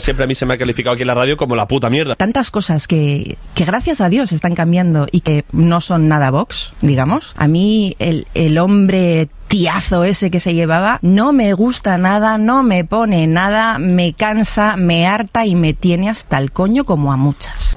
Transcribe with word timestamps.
siempre 0.00 0.24
a 0.24 0.26
mí 0.26 0.34
se 0.34 0.46
me 0.46 0.54
ha 0.54 0.58
calificado 0.58 0.94
aquí 0.94 1.02
en 1.02 1.08
la 1.08 1.14
radio 1.14 1.36
como 1.36 1.56
la 1.56 1.66
puta 1.66 1.90
mierda. 1.90 2.14
Tantas 2.14 2.50
cosas 2.50 2.86
que, 2.86 3.36
que 3.54 3.64
gracias 3.64 4.00
a 4.00 4.08
Dios 4.08 4.32
están 4.32 4.54
cambiando 4.54 5.06
y 5.10 5.20
que 5.20 5.44
no 5.52 5.80
son 5.80 6.08
nada 6.08 6.30
Vox, 6.30 6.72
digamos. 6.80 7.32
A 7.36 7.48
mí 7.48 7.96
el, 7.98 8.26
el 8.34 8.58
hombre 8.58 9.28
tiazo 9.48 10.04
ese 10.04 10.30
que 10.30 10.38
se 10.38 10.54
llevaba 10.54 11.00
no 11.02 11.32
me 11.32 11.52
gusta 11.54 11.98
nada, 11.98 12.38
no 12.38 12.62
me 12.62 12.84
pone 12.84 13.26
nada, 13.26 13.78
me 13.78 14.12
cansa, 14.12 14.76
me 14.76 15.08
harta 15.08 15.44
y 15.44 15.56
me 15.56 15.74
tiene 15.74 16.08
hasta 16.08 16.38
el 16.38 16.52
coño 16.52 16.84
como 16.84 17.12
a 17.12 17.16
muchas. 17.16 17.76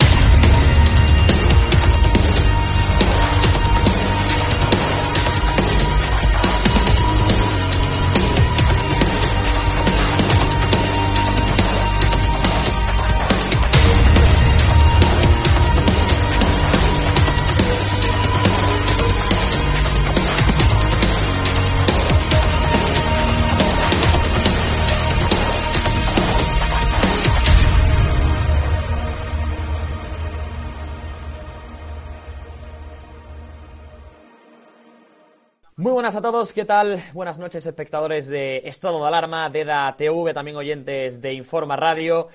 buenas 36.11 36.25
a 36.27 36.29
todos, 36.29 36.51
¿qué 36.51 36.65
tal? 36.65 37.01
Buenas 37.13 37.39
noches, 37.39 37.65
espectadores 37.65 38.27
de 38.27 38.57
Estado 38.65 38.99
de 38.99 39.07
Alarma, 39.07 39.49
de 39.49 39.61
EDA 39.61 39.95
TV, 39.95 40.33
también 40.33 40.57
oyentes 40.57 41.21
de 41.21 41.31
Informa 41.31 41.77
Radio. 41.77 42.27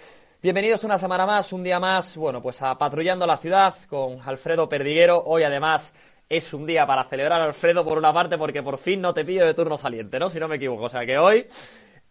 Bienvenidos 0.42 0.82
una 0.84 0.96
semana 0.96 1.26
más, 1.26 1.52
un 1.52 1.62
día 1.62 1.78
más, 1.78 2.16
bueno, 2.16 2.40
pues 2.40 2.62
a 2.62 2.78
Patrullando 2.78 3.26
la 3.26 3.36
Ciudad 3.36 3.74
con 3.90 4.18
Alfredo 4.24 4.66
Perdiguero. 4.66 5.22
Hoy 5.26 5.42
además 5.42 5.94
es 6.26 6.54
un 6.54 6.64
día 6.64 6.86
para 6.86 7.04
celebrar, 7.04 7.42
Alfredo, 7.42 7.84
por 7.84 7.98
una 7.98 8.14
parte, 8.14 8.38
porque 8.38 8.62
por 8.62 8.78
fin 8.78 9.02
no 9.02 9.12
te 9.12 9.26
pillo 9.26 9.44
de 9.44 9.52
turno 9.52 9.76
saliente, 9.76 10.18
¿no? 10.18 10.30
Si 10.30 10.40
no 10.40 10.48
me 10.48 10.56
equivoco. 10.56 10.84
O 10.84 10.88
sea 10.88 11.04
que 11.04 11.18
hoy 11.18 11.44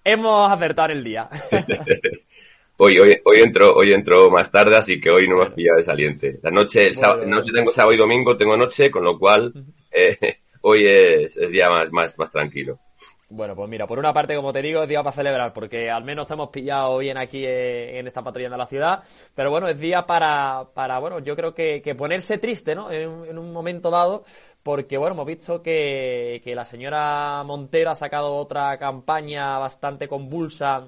hemos 0.04 0.52
acertado 0.52 0.92
el 0.92 1.04
día. 1.04 1.28
Hoy, 2.78 3.00
hoy, 3.00 3.18
hoy 3.24 3.40
entro, 3.40 3.74
hoy 3.74 3.94
entro 3.94 4.30
más 4.30 4.52
tarde, 4.52 4.76
así 4.76 5.00
que 5.00 5.10
hoy 5.10 5.30
no 5.30 5.38
me 5.38 5.44
has 5.46 5.52
pillado 5.52 5.78
de 5.78 5.84
saliente. 5.84 6.40
La 6.44 6.52
noche, 6.52 6.88
el 6.88 6.96
sábado, 6.96 7.20
Bueno. 7.20 7.38
noche 7.38 7.54
tengo 7.54 7.72
sábado 7.72 7.94
y 7.94 7.98
domingo, 7.98 8.36
tengo 8.36 8.58
noche, 8.58 8.92
con 8.92 9.06
lo 9.06 9.18
cual 9.18 9.54
eh, 9.92 10.40
hoy 10.66 10.86
es, 10.88 11.38
es 11.38 11.52
día 11.52 11.70
más, 11.70 11.92
más, 11.92 12.18
más 12.20 12.32
tranquilo. 12.32 12.80
Bueno, 13.28 13.56
pues 13.56 13.68
mira, 13.68 13.88
por 13.88 13.98
una 13.98 14.14
parte, 14.14 14.36
como 14.36 14.54
te 14.54 14.62
digo, 14.62 14.84
es 14.84 14.88
día 14.90 15.02
para 15.02 15.12
celebrar, 15.16 15.52
porque 15.52 15.90
al 15.90 16.04
menos 16.04 16.28
te 16.28 16.34
hemos 16.36 16.50
pillado 16.50 17.00
bien 17.00 17.18
aquí 17.18 17.44
en 17.44 18.06
esta 18.06 18.24
patrulla 18.24 18.50
de 18.52 18.58
la 18.58 18.68
ciudad. 18.68 19.04
Pero 19.34 19.50
bueno, 19.50 19.68
es 19.68 19.80
día 19.80 20.06
para, 20.06 20.68
para 20.76 21.00
bueno, 21.00 21.18
yo 21.20 21.36
creo 21.36 21.54
que, 21.56 21.82
que 21.82 21.96
ponerse 21.96 22.38
triste, 22.38 22.76
¿no? 22.76 22.92
En, 22.92 23.10
un- 23.10 23.28
en 23.28 23.38
un 23.40 23.52
momento 23.52 23.90
dado, 23.90 24.24
porque 24.62 24.98
bueno, 24.98 25.16
hemos 25.16 25.26
visto 25.26 25.64
que, 25.64 26.40
que 26.44 26.54
la 26.54 26.66
señora 26.66 27.42
Montero 27.44 27.90
ha 27.90 27.96
sacado 27.96 28.36
otra 28.36 28.78
campaña 28.78 29.58
bastante 29.58 30.08
convulsa 30.08 30.88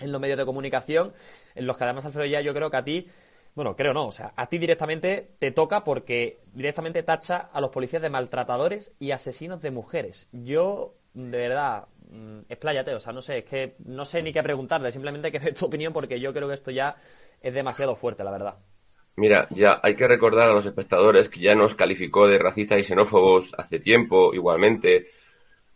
en 0.00 0.12
los 0.12 0.20
medios 0.20 0.38
de 0.38 0.44
comunicación, 0.44 1.12
en 1.54 1.66
los 1.66 1.76
que 1.76 1.84
además, 1.84 2.04
Alfredo, 2.06 2.26
ya 2.26 2.40
yo 2.40 2.52
creo 2.52 2.70
que 2.70 2.76
a 2.76 2.84
ti, 2.84 3.06
bueno, 3.54 3.76
creo 3.76 3.94
no, 3.94 4.06
o 4.06 4.10
sea, 4.10 4.32
a 4.36 4.48
ti 4.48 4.58
directamente 4.58 5.36
te 5.38 5.52
toca 5.52 5.84
porque 5.84 6.40
directamente 6.52 7.02
tacha 7.02 7.50
a 7.52 7.60
los 7.60 7.70
policías 7.70 8.02
de 8.02 8.10
maltratadores 8.10 8.94
y 8.98 9.12
asesinos 9.12 9.62
de 9.62 9.70
mujeres. 9.70 10.28
Yo, 10.32 10.96
de 11.14 11.38
verdad, 11.38 11.86
mm, 12.10 12.40
expláyate, 12.48 12.94
o 12.94 13.00
sea, 13.00 13.12
no 13.12 13.22
sé, 13.22 13.38
es 13.38 13.44
que 13.44 13.76
no 13.84 14.04
sé 14.04 14.22
ni 14.22 14.32
qué 14.32 14.42
preguntarle, 14.42 14.90
simplemente 14.90 15.30
que 15.30 15.38
dé 15.40 15.52
tu 15.52 15.66
opinión 15.66 15.92
porque 15.92 16.18
yo 16.18 16.32
creo 16.32 16.48
que 16.48 16.54
esto 16.54 16.72
ya 16.72 16.96
es 17.40 17.54
demasiado 17.54 17.94
fuerte, 17.94 18.24
la 18.24 18.32
verdad. 18.32 18.56
Mira, 19.16 19.46
ya 19.50 19.78
hay 19.80 19.94
que 19.94 20.08
recordar 20.08 20.50
a 20.50 20.54
los 20.54 20.66
espectadores 20.66 21.28
que 21.28 21.38
ya 21.38 21.54
nos 21.54 21.76
calificó 21.76 22.26
de 22.26 22.38
racistas 22.38 22.80
y 22.80 22.82
xenófobos 22.82 23.54
hace 23.56 23.78
tiempo, 23.78 24.34
igualmente. 24.34 25.06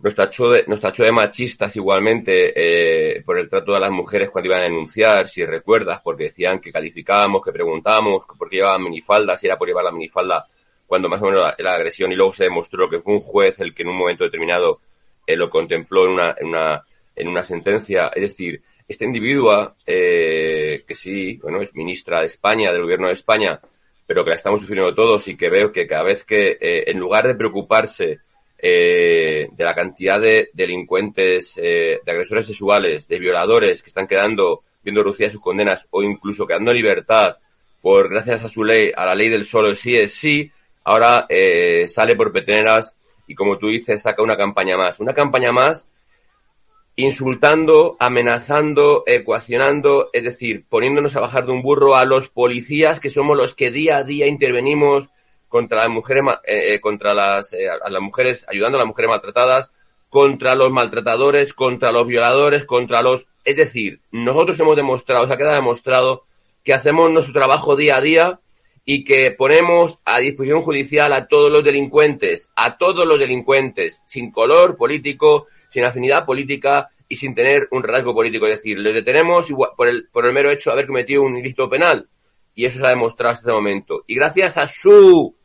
Nos 0.00 0.14
tachó 0.14 0.50
de, 0.50 0.64
nos 0.68 0.78
tachó 0.78 1.02
de 1.02 1.10
machistas 1.10 1.74
igualmente 1.74 2.52
eh, 2.54 3.22
por 3.22 3.38
el 3.38 3.48
trato 3.48 3.72
de 3.72 3.80
las 3.80 3.90
mujeres 3.90 4.30
cuando 4.30 4.48
iban 4.48 4.60
a 4.60 4.64
denunciar, 4.64 5.26
si 5.26 5.44
recuerdas, 5.44 6.00
porque 6.02 6.24
decían 6.24 6.60
que 6.60 6.70
calificábamos, 6.70 7.42
que 7.42 7.52
preguntábamos, 7.52 8.24
por 8.38 8.48
qué 8.48 8.56
llevaban 8.56 8.84
minifalda, 8.84 9.36
si 9.36 9.46
era 9.46 9.58
por 9.58 9.66
llevar 9.66 9.84
la 9.84 9.90
minifalda, 9.90 10.44
cuando 10.86 11.08
más 11.08 11.20
o 11.20 11.26
menos 11.26 11.52
la 11.58 11.74
agresión, 11.74 12.12
y 12.12 12.14
luego 12.14 12.32
se 12.32 12.44
demostró 12.44 12.88
que 12.88 13.00
fue 13.00 13.14
un 13.14 13.20
juez 13.20 13.58
el 13.58 13.74
que 13.74 13.82
en 13.82 13.88
un 13.88 13.96
momento 13.96 14.24
determinado 14.24 14.80
eh, 15.26 15.36
lo 15.36 15.50
contempló 15.50 16.06
en 16.06 16.12
una, 16.12 16.34
en 16.38 16.46
una, 16.46 16.84
en 17.14 17.28
una 17.28 17.42
sentencia. 17.42 18.10
Es 18.14 18.22
decir, 18.22 18.62
esta 18.88 19.04
individua, 19.04 19.74
eh, 19.86 20.84
que 20.86 20.94
sí, 20.94 21.36
bueno, 21.42 21.60
es 21.60 21.74
ministra 21.74 22.20
de 22.20 22.28
España, 22.28 22.72
del 22.72 22.82
gobierno 22.82 23.08
de 23.08 23.12
España, 23.12 23.60
pero 24.06 24.24
que 24.24 24.30
la 24.30 24.36
estamos 24.36 24.62
sufriendo 24.62 24.94
todos 24.94 25.28
y 25.28 25.36
que 25.36 25.50
veo 25.50 25.70
que 25.70 25.86
cada 25.86 26.04
vez 26.04 26.24
que, 26.24 26.52
eh, 26.52 26.84
en 26.86 26.98
lugar 26.98 27.26
de 27.26 27.34
preocuparse 27.34 28.20
eh, 28.58 29.49
de 29.52 29.64
la 29.64 29.75
cantidad 29.75 30.20
de 30.20 30.50
delincuentes, 30.52 31.55
eh, 31.56 32.00
de 32.05 32.12
agresores 32.12 32.46
sexuales, 32.46 33.06
de 33.06 33.19
violadores 33.19 33.82
que 33.82 33.88
están 33.88 34.08
quedando, 34.08 34.62
viendo 34.82 35.02
reducidas 35.02 35.32
sus 35.32 35.40
condenas 35.40 35.87
o 35.90 36.02
incluso 36.02 36.46
quedando 36.46 36.70
en 36.72 36.76
libertad 36.78 37.37
por, 37.81 38.10
gracias 38.10 38.44
a 38.44 38.49
su 38.49 38.64
ley, 38.64 38.90
a 38.94 39.06
la 39.06 39.14
ley 39.14 39.28
del 39.28 39.44
solo 39.44 39.75
sí 39.75 39.96
es 39.96 40.12
sí, 40.12 40.50
ahora 40.84 41.26
eh, 41.28 41.87
sale 41.88 42.16
por 42.16 42.32
peteneras 42.32 42.96
y 43.28 43.34
como 43.34 43.58
tú 43.58 43.69
dices, 43.69 44.02
saca 44.02 44.22
una 44.22 44.37
campaña 44.37 44.76
más. 44.76 44.99
Una 45.00 45.12
campaña 45.12 45.52
más 45.52 45.87
insultando, 46.96 47.96
amenazando, 48.00 49.04
ecuacionando, 49.06 50.11
es 50.12 50.25
decir, 50.25 50.64
poniéndonos 50.69 51.14
a 51.14 51.20
bajar 51.20 51.46
de 51.46 51.52
un 51.52 51.62
burro 51.62 51.94
a 51.94 52.04
los 52.04 52.28
policías 52.28 52.99
que 52.99 53.11
somos 53.11 53.37
los 53.37 53.54
que 53.54 53.70
día 53.70 53.99
a 53.99 54.02
día 54.02 54.26
intervenimos 54.26 55.08
contra 55.48 55.78
las 55.78 55.90
mujeres, 55.90 56.22
eh, 56.44 56.74
eh, 56.74 56.80
contra 56.80 57.14
las, 57.14 57.52
eh, 57.52 57.68
a 57.68 57.90
las 57.90 58.02
mujeres, 58.02 58.46
ayudando 58.48 58.76
a 58.76 58.80
las 58.80 58.88
mujeres 58.88 59.10
maltratadas, 59.10 59.72
contra 60.08 60.54
los 60.54 60.70
maltratadores, 60.70 61.52
contra 61.52 61.92
los 61.92 62.06
violadores, 62.06 62.64
contra 62.64 63.02
los, 63.02 63.26
es 63.44 63.56
decir, 63.56 64.00
nosotros 64.10 64.58
hemos 64.60 64.76
demostrado, 64.76 65.26
se 65.26 65.32
ha 65.34 65.36
quedado 65.36 65.56
demostrado 65.56 66.24
que 66.64 66.72
hacemos 66.72 67.10
nuestro 67.10 67.34
trabajo 67.34 67.76
día 67.76 67.96
a 67.96 68.00
día 68.00 68.40
y 68.84 69.04
que 69.04 69.30
ponemos 69.32 69.98
a 70.04 70.18
disposición 70.18 70.62
judicial 70.62 71.12
a 71.12 71.28
todos 71.28 71.52
los 71.52 71.62
delincuentes, 71.62 72.50
a 72.56 72.78
todos 72.78 73.06
los 73.06 73.18
delincuentes, 73.18 74.00
sin 74.06 74.30
color 74.30 74.76
político, 74.76 75.46
sin 75.68 75.84
afinidad 75.84 76.24
política 76.24 76.88
y 77.06 77.16
sin 77.16 77.34
tener 77.34 77.68
un 77.70 77.82
rasgo 77.82 78.14
político. 78.14 78.46
Es 78.46 78.56
decir, 78.56 78.78
los 78.78 78.94
detenemos 78.94 79.52
por 79.76 79.88
el, 79.88 80.08
por 80.10 80.24
el 80.24 80.32
mero 80.32 80.50
hecho 80.50 80.70
de 80.70 80.74
haber 80.74 80.86
cometido 80.86 81.22
un 81.22 81.36
ilícito 81.36 81.68
penal. 81.68 82.08
Y 82.54 82.64
eso 82.64 82.78
se 82.78 82.86
ha 82.86 82.90
demostrado 82.90 83.32
hasta 83.32 83.42
este 83.42 83.52
momento. 83.52 84.04
Y 84.06 84.14
gracias 84.14 84.56
a 84.56 84.66
su 84.66 85.36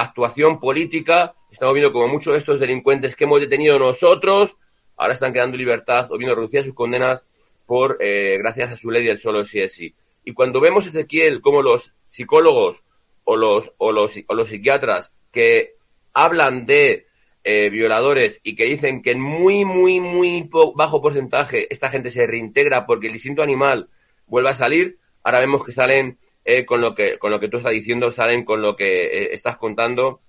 actuación 0.00 0.60
política, 0.60 1.34
estamos 1.50 1.74
viendo 1.74 1.92
como 1.92 2.08
muchos 2.08 2.32
de 2.32 2.38
estos 2.38 2.60
delincuentes 2.60 3.16
que 3.16 3.24
hemos 3.24 3.40
detenido 3.40 3.78
nosotros, 3.78 4.56
ahora 4.96 5.12
están 5.12 5.32
quedando 5.32 5.54
en 5.54 5.60
libertad 5.60 6.10
o 6.10 6.18
viendo 6.18 6.34
reducidas 6.34 6.66
sus 6.66 6.74
condenas 6.74 7.26
por, 7.66 7.98
eh, 8.00 8.38
gracias 8.38 8.72
a 8.72 8.76
su 8.76 8.90
ley 8.90 9.04
del 9.04 9.18
solo 9.18 9.44
sí 9.44 9.60
es 9.60 9.74
sí. 9.74 9.94
Y 10.24 10.32
cuando 10.32 10.60
vemos, 10.60 10.86
Ezequiel, 10.86 11.40
como 11.40 11.62
los 11.62 11.92
psicólogos 12.08 12.84
o 13.24 13.36
los, 13.36 13.72
o 13.78 13.92
los, 13.92 14.12
o 14.26 14.34
los 14.34 14.48
psiquiatras 14.48 15.12
que 15.32 15.74
hablan 16.12 16.64
de 16.66 17.06
eh, 17.44 17.70
violadores 17.70 18.40
y 18.42 18.54
que 18.54 18.64
dicen 18.64 19.02
que 19.02 19.12
en 19.12 19.20
muy, 19.20 19.64
muy, 19.64 20.00
muy 20.00 20.48
bajo 20.74 21.00
porcentaje 21.00 21.72
esta 21.72 21.88
gente 21.90 22.10
se 22.10 22.26
reintegra 22.26 22.86
porque 22.86 23.08
el 23.08 23.14
instinto 23.14 23.42
animal 23.42 23.88
vuelve 24.26 24.50
a 24.50 24.54
salir, 24.54 24.98
ahora 25.22 25.40
vemos 25.40 25.64
que 25.64 25.72
salen 25.72 26.18
eh, 26.50 26.64
con, 26.64 26.80
lo 26.80 26.94
que, 26.94 27.18
con 27.18 27.30
lo 27.30 27.38
que 27.38 27.48
tú 27.48 27.58
estás 27.58 27.74
diciendo, 27.74 28.10
salen 28.10 28.42
con 28.42 28.62
lo 28.62 28.74
que 28.74 29.04
eh, 29.04 29.28
estás 29.32 29.58
contando 29.58 30.22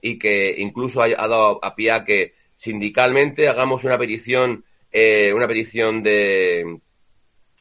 y 0.00 0.16
que 0.16 0.54
incluso 0.58 1.02
ha, 1.02 1.08
dado 1.08 1.58
a 1.64 1.74
pie 1.74 1.90
a 1.90 2.04
que 2.04 2.34
sindicalmente 2.54 3.48
hagamos 3.48 3.82
una 3.82 3.98
petición, 3.98 4.64
una 4.92 5.48
petición 5.48 6.02
de, 6.02 6.78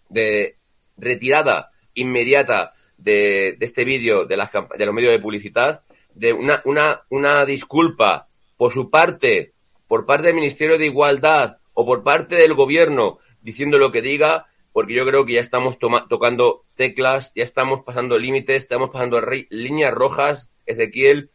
de 0.09 0.57
retirada 0.97 1.71
inmediata 1.95 2.73
de, 2.97 3.55
de 3.57 3.65
este 3.65 3.83
vídeo 3.83 4.25
de, 4.25 4.37
las, 4.37 4.51
de 4.51 4.85
los 4.85 4.93
medios 4.93 5.11
de 5.11 5.19
publicidad, 5.19 5.83
de 6.13 6.33
una, 6.33 6.61
una, 6.65 7.01
una 7.09 7.45
disculpa 7.45 8.27
por 8.57 8.71
su 8.71 8.91
parte, 8.91 9.53
por 9.87 10.05
parte 10.05 10.27
del 10.27 10.35
Ministerio 10.35 10.77
de 10.77 10.85
Igualdad 10.85 11.57
o 11.73 11.85
por 11.85 12.03
parte 12.03 12.35
del 12.35 12.53
Gobierno, 12.53 13.17
diciendo 13.41 13.77
lo 13.77 13.91
que 13.91 14.01
diga, 14.01 14.47
porque 14.73 14.93
yo 14.93 15.05
creo 15.05 15.25
que 15.25 15.33
ya 15.33 15.41
estamos 15.41 15.77
tocando 15.79 16.63
teclas, 16.75 17.33
ya 17.35 17.43
estamos 17.43 17.83
pasando 17.83 18.17
límites, 18.17 18.63
estamos 18.63 18.89
pasando 18.89 19.21
líneas 19.49 19.93
rojas, 19.93 20.49
Ezequiel, 20.65 21.29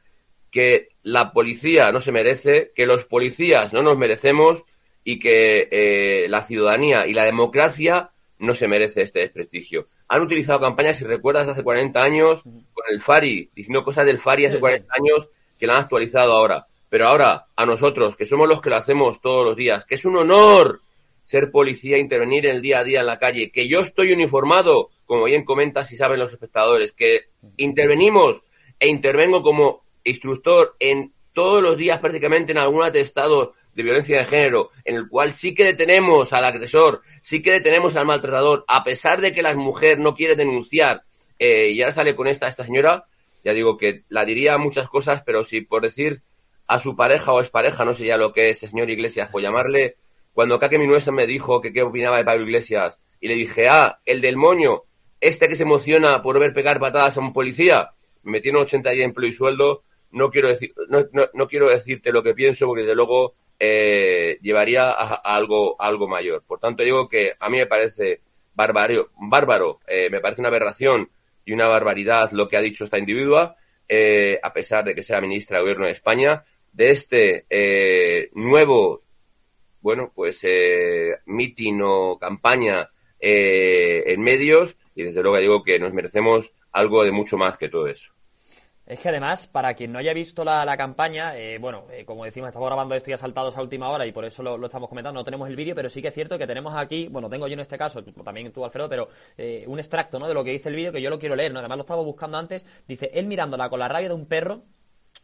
que 0.50 0.88
la 1.02 1.32
policía 1.32 1.92
no 1.92 2.00
se 2.00 2.12
merece, 2.12 2.72
que 2.74 2.86
los 2.86 3.04
policías 3.04 3.72
no 3.72 3.82
nos 3.82 3.98
merecemos 3.98 4.64
y 5.04 5.18
que 5.18 5.68
eh, 5.70 6.28
la 6.28 6.44
ciudadanía 6.44 7.06
y 7.06 7.12
la 7.12 7.24
democracia 7.24 8.10
no 8.38 8.54
se 8.54 8.68
merece 8.68 9.02
este 9.02 9.20
desprestigio. 9.20 9.88
Han 10.08 10.22
utilizado 10.22 10.60
campañas, 10.60 10.98
si 10.98 11.04
recuerdas, 11.04 11.48
hace 11.48 11.62
40 11.62 12.00
años 12.00 12.42
con 12.42 12.84
el 12.90 13.00
FARI, 13.00 13.50
diciendo 13.54 13.84
cosas 13.84 14.06
del 14.06 14.18
FARI 14.18 14.46
hace 14.46 14.60
40 14.60 14.92
años 14.94 15.28
que 15.58 15.66
la 15.66 15.74
han 15.74 15.82
actualizado 15.82 16.32
ahora. 16.32 16.66
Pero 16.88 17.08
ahora, 17.08 17.46
a 17.54 17.66
nosotros, 17.66 18.16
que 18.16 18.26
somos 18.26 18.48
los 18.48 18.60
que 18.60 18.70
lo 18.70 18.76
hacemos 18.76 19.20
todos 19.20 19.44
los 19.44 19.56
días, 19.56 19.84
que 19.84 19.96
es 19.96 20.04
un 20.04 20.16
honor 20.16 20.80
ser 21.26 21.50
policía, 21.50 21.98
intervenir 21.98 22.46
en 22.46 22.54
el 22.54 22.62
día 22.62 22.78
a 22.78 22.84
día 22.84 23.00
en 23.00 23.06
la 23.06 23.18
calle, 23.18 23.50
que 23.50 23.66
yo 23.66 23.80
estoy 23.80 24.12
uniformado, 24.12 24.90
como 25.06 25.24
bien 25.24 25.44
comentas 25.44 25.90
y 25.90 25.96
saben 25.96 26.20
los 26.20 26.32
espectadores, 26.32 26.92
que 26.92 27.30
intervenimos 27.56 28.42
e 28.78 28.86
intervengo 28.86 29.42
como 29.42 29.82
instructor 30.04 30.76
en 30.78 31.12
todos 31.32 31.60
los 31.60 31.76
días 31.76 31.98
prácticamente 31.98 32.52
en 32.52 32.58
algún 32.58 32.84
atestado 32.84 33.54
de 33.74 33.82
violencia 33.82 34.18
de 34.18 34.24
género, 34.24 34.70
en 34.84 34.94
el 34.94 35.08
cual 35.08 35.32
sí 35.32 35.52
que 35.52 35.64
detenemos 35.64 36.32
al 36.32 36.44
agresor, 36.44 37.02
sí 37.20 37.42
que 37.42 37.50
detenemos 37.50 37.96
al 37.96 38.06
maltratador, 38.06 38.64
a 38.68 38.84
pesar 38.84 39.20
de 39.20 39.34
que 39.34 39.42
la 39.42 39.52
mujer 39.56 39.98
no 39.98 40.14
quiere 40.14 40.36
denunciar, 40.36 41.02
eh, 41.40 41.72
y 41.72 41.82
ahora 41.82 41.92
sale 41.92 42.14
con 42.14 42.28
esta, 42.28 42.46
esta 42.46 42.64
señora, 42.64 43.06
ya 43.44 43.52
digo 43.52 43.76
que 43.76 44.04
la 44.10 44.24
diría 44.24 44.58
muchas 44.58 44.88
cosas, 44.88 45.24
pero 45.26 45.42
si 45.42 45.60
por 45.62 45.82
decir 45.82 46.22
a 46.68 46.78
su 46.78 46.94
pareja 46.94 47.32
o 47.32 47.40
expareja, 47.40 47.84
no 47.84 47.92
sé 47.92 48.06
ya 48.06 48.16
lo 48.16 48.32
que 48.32 48.50
es, 48.50 48.60
señor 48.60 48.90
Iglesias, 48.90 49.28
por 49.28 49.42
llamarle, 49.42 49.96
cuando 50.36 50.58
Kake 50.58 50.76
Minuesa 50.76 51.12
me 51.12 51.26
dijo 51.26 51.62
que 51.62 51.72
qué 51.72 51.82
opinaba 51.82 52.18
de 52.18 52.24
Pablo 52.26 52.44
Iglesias, 52.44 53.02
y 53.22 53.28
le 53.28 53.36
dije, 53.36 53.70
ah, 53.70 54.00
el 54.04 54.20
del 54.20 54.36
moño, 54.36 54.82
este 55.18 55.48
que 55.48 55.56
se 55.56 55.62
emociona 55.62 56.20
por 56.20 56.38
ver 56.38 56.52
pegar 56.52 56.78
patadas 56.78 57.16
a 57.16 57.20
un 57.20 57.32
policía, 57.32 57.92
me 58.22 58.42
tiene 58.42 58.58
80 58.58 58.90
días 58.90 58.98
de 58.98 59.04
empleo 59.04 59.30
y 59.30 59.32
sueldo, 59.32 59.84
no 60.10 60.28
quiero, 60.28 60.48
decir, 60.48 60.74
no, 60.90 61.06
no, 61.32 61.48
quiero 61.48 61.70
decirte 61.70 62.12
lo 62.12 62.22
que 62.22 62.34
pienso, 62.34 62.66
porque 62.66 62.82
desde 62.82 62.94
luego 62.94 63.32
eh, 63.58 64.36
llevaría 64.42 64.90
a, 64.90 65.14
algo, 65.14 65.80
algo 65.80 66.06
mayor. 66.06 66.44
Por 66.46 66.60
tanto, 66.60 66.82
digo 66.82 67.08
que 67.08 67.32
a 67.40 67.48
mí 67.48 67.56
me 67.56 67.66
parece 67.66 68.20
bárbaro, 68.54 69.12
bárbaro 69.18 69.80
eh, 69.86 70.10
me 70.10 70.20
parece 70.20 70.42
una 70.42 70.50
aberración 70.50 71.08
y 71.46 71.52
una 71.52 71.66
barbaridad 71.66 72.30
lo 72.32 72.46
que 72.46 72.58
ha 72.58 72.60
dicho 72.60 72.84
esta 72.84 72.98
individua, 72.98 73.56
eh, 73.88 74.38
a 74.42 74.52
pesar 74.52 74.84
de 74.84 74.94
que 74.94 75.02
sea 75.02 75.22
ministra 75.22 75.56
de 75.56 75.62
Gobierno 75.62 75.86
de 75.86 75.92
España, 75.92 76.44
de 76.76 76.90
este 76.90 77.46
eh, 77.48 78.28
nuevo, 78.34 79.00
bueno, 79.86 80.10
pues 80.12 80.40
eh, 80.42 81.20
mitin 81.26 81.80
o 81.80 82.18
campaña 82.18 82.90
eh, 83.20 84.02
en 84.06 84.20
medios 84.20 84.76
y 84.96 85.04
desde 85.04 85.22
luego 85.22 85.38
digo 85.38 85.62
que 85.62 85.78
nos 85.78 85.92
merecemos 85.92 86.52
algo 86.72 87.04
de 87.04 87.12
mucho 87.12 87.38
más 87.38 87.56
que 87.56 87.68
todo 87.68 87.86
eso. 87.86 88.12
Es 88.84 88.98
que 88.98 89.10
además, 89.10 89.46
para 89.46 89.74
quien 89.74 89.92
no 89.92 90.00
haya 90.00 90.12
visto 90.12 90.44
la, 90.44 90.76
campaña, 90.76 91.38
eh, 91.38 91.58
bueno, 91.58 91.86
como 92.04 92.24
decimos, 92.24 92.48
estamos 92.48 92.68
grabando 92.68 92.96
esto 92.96 93.10
ya 93.10 93.16
saltados 93.16 93.56
a 93.56 93.62
última 93.62 93.88
hora 93.88 94.04
y 94.04 94.10
por 94.10 94.24
eso 94.24 94.42
lo, 94.42 94.66
estamos 94.66 94.88
comentando, 94.88 95.20
no 95.20 95.24
tenemos 95.24 95.48
el 95.48 95.54
vídeo, 95.54 95.76
pero 95.76 95.88
sí 95.88 96.02
que 96.02 96.08
es 96.08 96.14
cierto 96.14 96.36
que 96.36 96.48
tenemos 96.48 96.74
aquí, 96.74 97.06
bueno, 97.06 97.28
tengo 97.28 97.46
yo 97.46 97.54
en 97.54 97.60
este 97.60 97.78
caso, 97.78 98.02
también 98.02 98.50
tú, 98.50 98.64
Alfredo, 98.64 98.88
pero 98.88 99.08
un 99.68 99.78
extracto, 99.78 100.18
¿no? 100.18 100.26
De 100.26 100.34
lo 100.34 100.42
que 100.42 100.50
dice 100.50 100.68
el 100.68 100.74
vídeo 100.74 100.90
que 100.90 101.00
yo 101.00 101.10
lo 101.10 101.20
quiero 101.20 101.36
leer, 101.36 101.52
¿no? 101.52 101.60
Además 101.60 101.78
lo 101.78 101.82
estaba 101.82 102.02
buscando 102.02 102.38
antes, 102.38 102.66
dice, 102.88 103.08
él 103.14 103.28
mirándola 103.28 103.68
con 103.68 103.78
la 103.78 103.86
rabia 103.86 104.08
de 104.08 104.14
un 104.16 104.26
perro, 104.26 104.64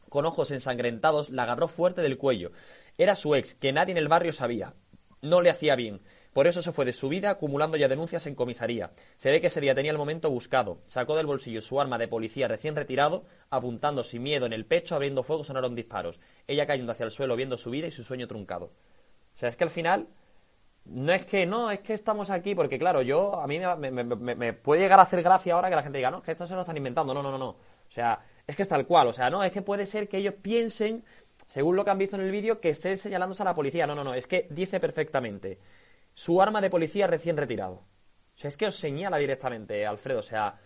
con 0.09 0.25
ojos 0.25 0.53
ensangrentados, 0.53 1.31
la 1.31 1.43
agarró 1.43 1.67
fuerte 1.67 2.01
del 2.01 2.17
cuello. 2.17 2.53
Era 2.99 3.15
su 3.17 3.35
ex, 3.35 3.55
que 3.55 3.73
nadie 3.73 3.93
en 3.93 3.99
el 3.99 4.09
barrio 4.09 4.33
sabía. 4.33 4.75
No 5.21 5.41
le 5.41 5.51
hacía 5.51 5.77
bien. 5.77 6.01
Por 6.33 6.47
eso 6.47 6.63
se 6.63 6.73
fue 6.73 6.85
de 6.85 6.93
su 6.95 7.09
vida 7.09 7.31
acumulando 7.31 7.77
ya 7.77 7.89
denuncias 7.89 8.27
en 8.27 8.35
comisaría. 8.35 8.91
Se 9.17 9.31
ve 9.31 9.41
que 9.41 9.49
ese 9.49 9.61
día 9.61 9.75
tenía 9.75 9.93
el 9.93 9.99
momento 9.99 10.31
buscado. 10.31 10.79
Sacó 10.87 11.15
del 11.15 11.27
bolsillo 11.27 11.61
su 11.61 11.81
arma 11.81 11.99
de 11.99 12.09
policía 12.09 12.49
recién 12.49 12.75
retirado, 12.75 13.25
apuntando 13.51 14.03
sin 14.03 14.23
miedo 14.23 14.47
en 14.47 14.55
el 14.55 14.65
pecho, 14.65 14.95
abriendo 14.95 15.23
fuego, 15.23 15.45
sonaron 15.45 15.75
disparos. 15.75 16.21
Ella 16.47 16.67
cayendo 16.67 16.93
hacia 16.93 17.05
el 17.05 17.11
suelo 17.11 17.37
viendo 17.37 17.59
su 17.59 17.71
vida 17.71 17.87
y 17.87 17.91
su 17.91 18.03
sueño 18.03 18.27
truncado. 18.27 18.67
O 18.67 19.37
sea, 19.37 19.51
es 19.51 19.57
que 19.57 19.65
al 19.65 19.71
final 19.71 20.09
no 20.85 21.13
es 21.13 21.27
que 21.27 21.47
no, 21.47 21.71
es 21.71 21.81
que 21.81 21.95
estamos 21.95 22.31
aquí 22.31 22.55
porque 22.55 22.79
claro, 22.79 23.03
yo 23.03 23.41
a 23.41 23.47
mí 23.47 23.61
me, 23.79 23.91
me, 23.91 24.53
puede 24.55 24.81
llegar 24.81 24.99
a 24.99 25.03
hacer 25.03 25.23
gracia 25.23 25.55
ahora 25.55 25.69
que 25.69 25.77
la 25.77 25.83
gente 25.83 25.99
diga, 25.99 26.11
no, 26.11 26.23
que 26.23 26.33
esto 26.33 26.47
se 26.47 26.55
lo 26.55 26.63
están 26.63 26.77
inventando. 26.77 27.15
No, 27.15 27.23
no, 27.23 27.31
no, 27.31 27.39
no. 27.39 27.51
O 27.51 27.91
sea, 27.95 28.19
es 28.47 28.57
que 28.57 28.63
es 28.63 28.69
tal 28.69 28.87
cual, 28.87 29.09
o 29.09 29.13
sea, 29.13 29.29
no, 29.29 29.45
es 29.45 29.53
que 29.53 29.63
puede 29.63 29.85
ser 29.85 30.09
que 30.09 30.17
ellos 30.17 30.35
piensen, 30.41 31.05
según 31.53 31.77
lo 31.77 31.85
que 31.85 31.91
han 31.91 31.99
visto 31.99 32.17
en 32.17 32.23
el 32.23 32.31
vídeo, 32.31 32.61
que 32.61 32.71
esté 32.71 32.97
señalándose 32.97 33.43
a 33.43 33.45
la 33.45 33.55
policía. 33.55 33.87
No, 33.87 33.95
no, 33.95 34.03
no, 34.03 34.15
es 34.15 34.27
que 34.27 34.47
dice 34.49 34.81
perfectamente 34.81 35.59
su 36.15 36.41
arma 36.41 36.63
de 36.63 36.71
policía 36.71 37.07
recién 37.07 37.37
retirado. 37.37 37.75
O 37.75 38.39
sea, 38.39 38.49
es 38.49 38.57
que 38.57 38.69
os 38.69 38.75
señala 38.75 39.19
directamente, 39.19 39.85
Alfredo, 39.85 40.21
o 40.21 40.23
sea, 40.23 40.59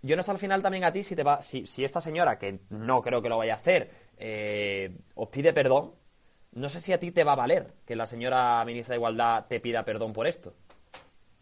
yo 0.00 0.16
no 0.16 0.22
sé 0.22 0.30
al 0.30 0.38
final 0.38 0.62
también 0.62 0.84
a 0.84 0.92
ti 0.92 1.02
si 1.02 1.14
te 1.14 1.22
va, 1.22 1.42
si, 1.42 1.66
si 1.66 1.84
esta 1.84 2.00
señora, 2.00 2.38
que 2.38 2.60
no 2.70 3.02
creo 3.02 3.20
que 3.20 3.28
lo 3.28 3.36
vaya 3.36 3.52
a 3.52 3.56
hacer, 3.56 3.90
eh, 4.16 4.96
os 5.14 5.28
pide 5.28 5.52
perdón, 5.52 5.92
no 6.52 6.70
sé 6.70 6.80
si 6.80 6.94
a 6.94 6.98
ti 6.98 7.10
te 7.10 7.22
va 7.22 7.32
a 7.32 7.36
valer 7.36 7.74
que 7.86 7.94
la 7.94 8.06
señora 8.06 8.64
ministra 8.64 8.94
de 8.94 9.00
Igualdad 9.00 9.44
te 9.46 9.60
pida 9.60 9.84
perdón 9.84 10.14
por 10.14 10.26
esto. 10.26 10.54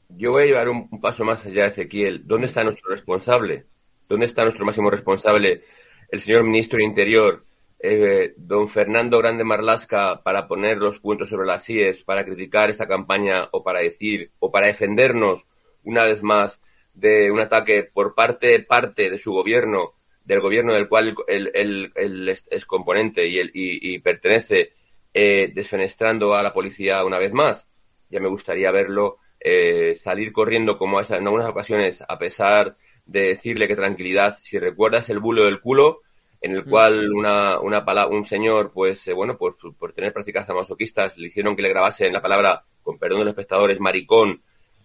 Yo 0.09 0.33
voy 0.33 0.43
a 0.43 0.47
llevar 0.47 0.69
un 0.69 0.89
paso 1.01 1.25
más 1.25 1.47
allá, 1.47 1.67
Ezequiel. 1.67 2.27
¿Dónde 2.27 2.49
está 2.49 2.65
nuestro 2.65 2.91
responsable? 2.91 3.65
¿Dónde 4.09 4.27
está 4.27 4.43
nuestro 4.43 4.65
máximo 4.65 4.91
responsable, 4.91 5.63
el 6.09 6.21
señor 6.21 6.43
ministro 6.43 6.79
de 6.79 6.85
Interior, 6.85 7.45
eh, 7.85 8.35
don 8.37 8.69
Fernando 8.69 9.19
Grande 9.19 9.43
Marlasca, 9.43 10.23
para 10.23 10.47
poner 10.47 10.79
los 10.79 11.01
puntos 11.01 11.29
sobre 11.29 11.47
las 11.47 11.69
IES, 11.69 12.05
para 12.05 12.25
criticar 12.25 12.71
esta 12.71 12.87
campaña 12.87 13.49
o 13.51 13.65
para 13.65 13.81
decir 13.81 14.31
o 14.39 14.53
para 14.53 14.69
defendernos 14.69 15.49
una 15.83 16.05
vez 16.05 16.23
más 16.23 16.63
de 16.95 17.31
un 17.33 17.41
ataque 17.41 17.83
por 17.83 18.15
parte, 18.15 18.61
parte 18.61 19.11
de 19.11 19.19
su 19.19 19.33
gobierno, 19.33 19.95
del 20.25 20.41
gobierno 20.41 20.75
del 20.75 20.89
cual 20.89 21.17
él, 21.27 21.91
es, 22.29 22.67
componente 22.67 23.27
y, 23.27 23.41
y, 23.53 23.99
pertenece, 23.99 24.75
eh, 25.13 25.51
desfenestrando 25.53 26.35
a 26.35 26.43
la 26.43 26.53
policía 26.53 27.05
una 27.05 27.19
vez 27.19 27.33
más. 27.33 27.69
Ya 28.11 28.21
me 28.21 28.29
gustaría 28.29 28.71
verlo 28.71 29.19
eh, 29.41 29.97
salir 29.97 30.33
corriendo 30.33 30.79
como 30.79 31.01
en 31.01 31.13
algunas 31.27 31.51
ocasiones, 31.51 32.05
a 32.09 32.17
pesar 32.17 32.77
de 33.07 33.29
decirle 33.29 33.67
que 33.67 33.75
tranquilidad, 33.75 34.39
si 34.41 34.61
recuerdas 34.61 35.11
el 35.11 35.19
bulo 35.19 35.47
del 35.47 35.61
culo, 35.61 36.03
en 36.43 36.53
el 36.53 36.65
mm. 36.65 36.69
cual 36.69 37.13
una, 37.13 37.61
una 37.61 38.07
un 38.09 38.25
señor, 38.25 38.73
pues 38.73 39.07
eh, 39.07 39.13
bueno, 39.13 39.39
por, 39.39 39.57
por 39.79 39.93
tener 39.93 40.13
prácticas 40.13 40.49
masoquistas, 40.49 41.17
le 41.17 41.29
hicieron 41.29 41.55
que 41.55 41.63
le 41.63 41.69
grabasen 41.69 42.13
la 42.13 42.21
palabra 42.21 42.65
con 42.83 42.99
perdón 42.99 43.21
de 43.21 43.25
los 43.27 43.33
espectadores, 43.33 43.79
maricón 43.79 44.43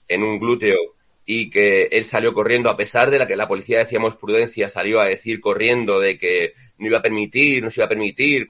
en 0.08 0.24
un 0.24 0.40
glúteo 0.40 0.78
y 1.26 1.50
que 1.50 1.88
él 1.92 2.06
salió 2.06 2.34
corriendo, 2.34 2.70
a 2.70 2.78
pesar 2.78 3.12
de 3.12 3.20
la 3.20 3.28
que 3.28 3.36
la 3.36 3.50
policía 3.50 3.80
decíamos 3.80 4.16
prudencia, 4.16 4.70
salió 4.70 5.02
a 5.02 5.06
decir 5.06 5.42
corriendo 5.42 6.00
de 6.00 6.18
que 6.18 6.54
no 6.78 6.88
iba 6.88 7.00
a 7.00 7.02
permitir, 7.02 7.62
no 7.62 7.70
se 7.70 7.82
iba 7.82 7.86
a 7.86 7.90
permitir 7.90 8.48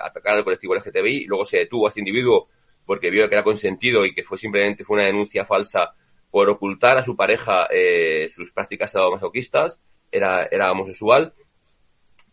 atacar 0.00 0.38
al 0.38 0.44
colectivo 0.44 0.74
LGTBI, 0.74 1.24
y 1.24 1.26
luego 1.26 1.44
se 1.44 1.58
detuvo 1.58 1.86
a 1.86 1.88
este 1.90 2.00
individuo 2.00 2.48
porque 2.86 3.10
vio 3.10 3.28
que 3.28 3.34
era 3.34 3.44
consentido 3.44 4.06
y 4.06 4.14
que 4.14 4.22
fue 4.22 4.38
simplemente 4.38 4.84
fue 4.84 4.94
una 4.94 5.06
denuncia 5.06 5.44
falsa 5.44 5.90
por 6.30 6.48
ocultar 6.48 6.96
a 6.96 7.02
su 7.02 7.16
pareja 7.16 7.66
eh, 7.70 8.28
sus 8.30 8.50
prácticas 8.52 8.92
sadomasoquistas, 8.92 9.82
era, 10.10 10.48
era 10.50 10.72
homosexual, 10.72 11.34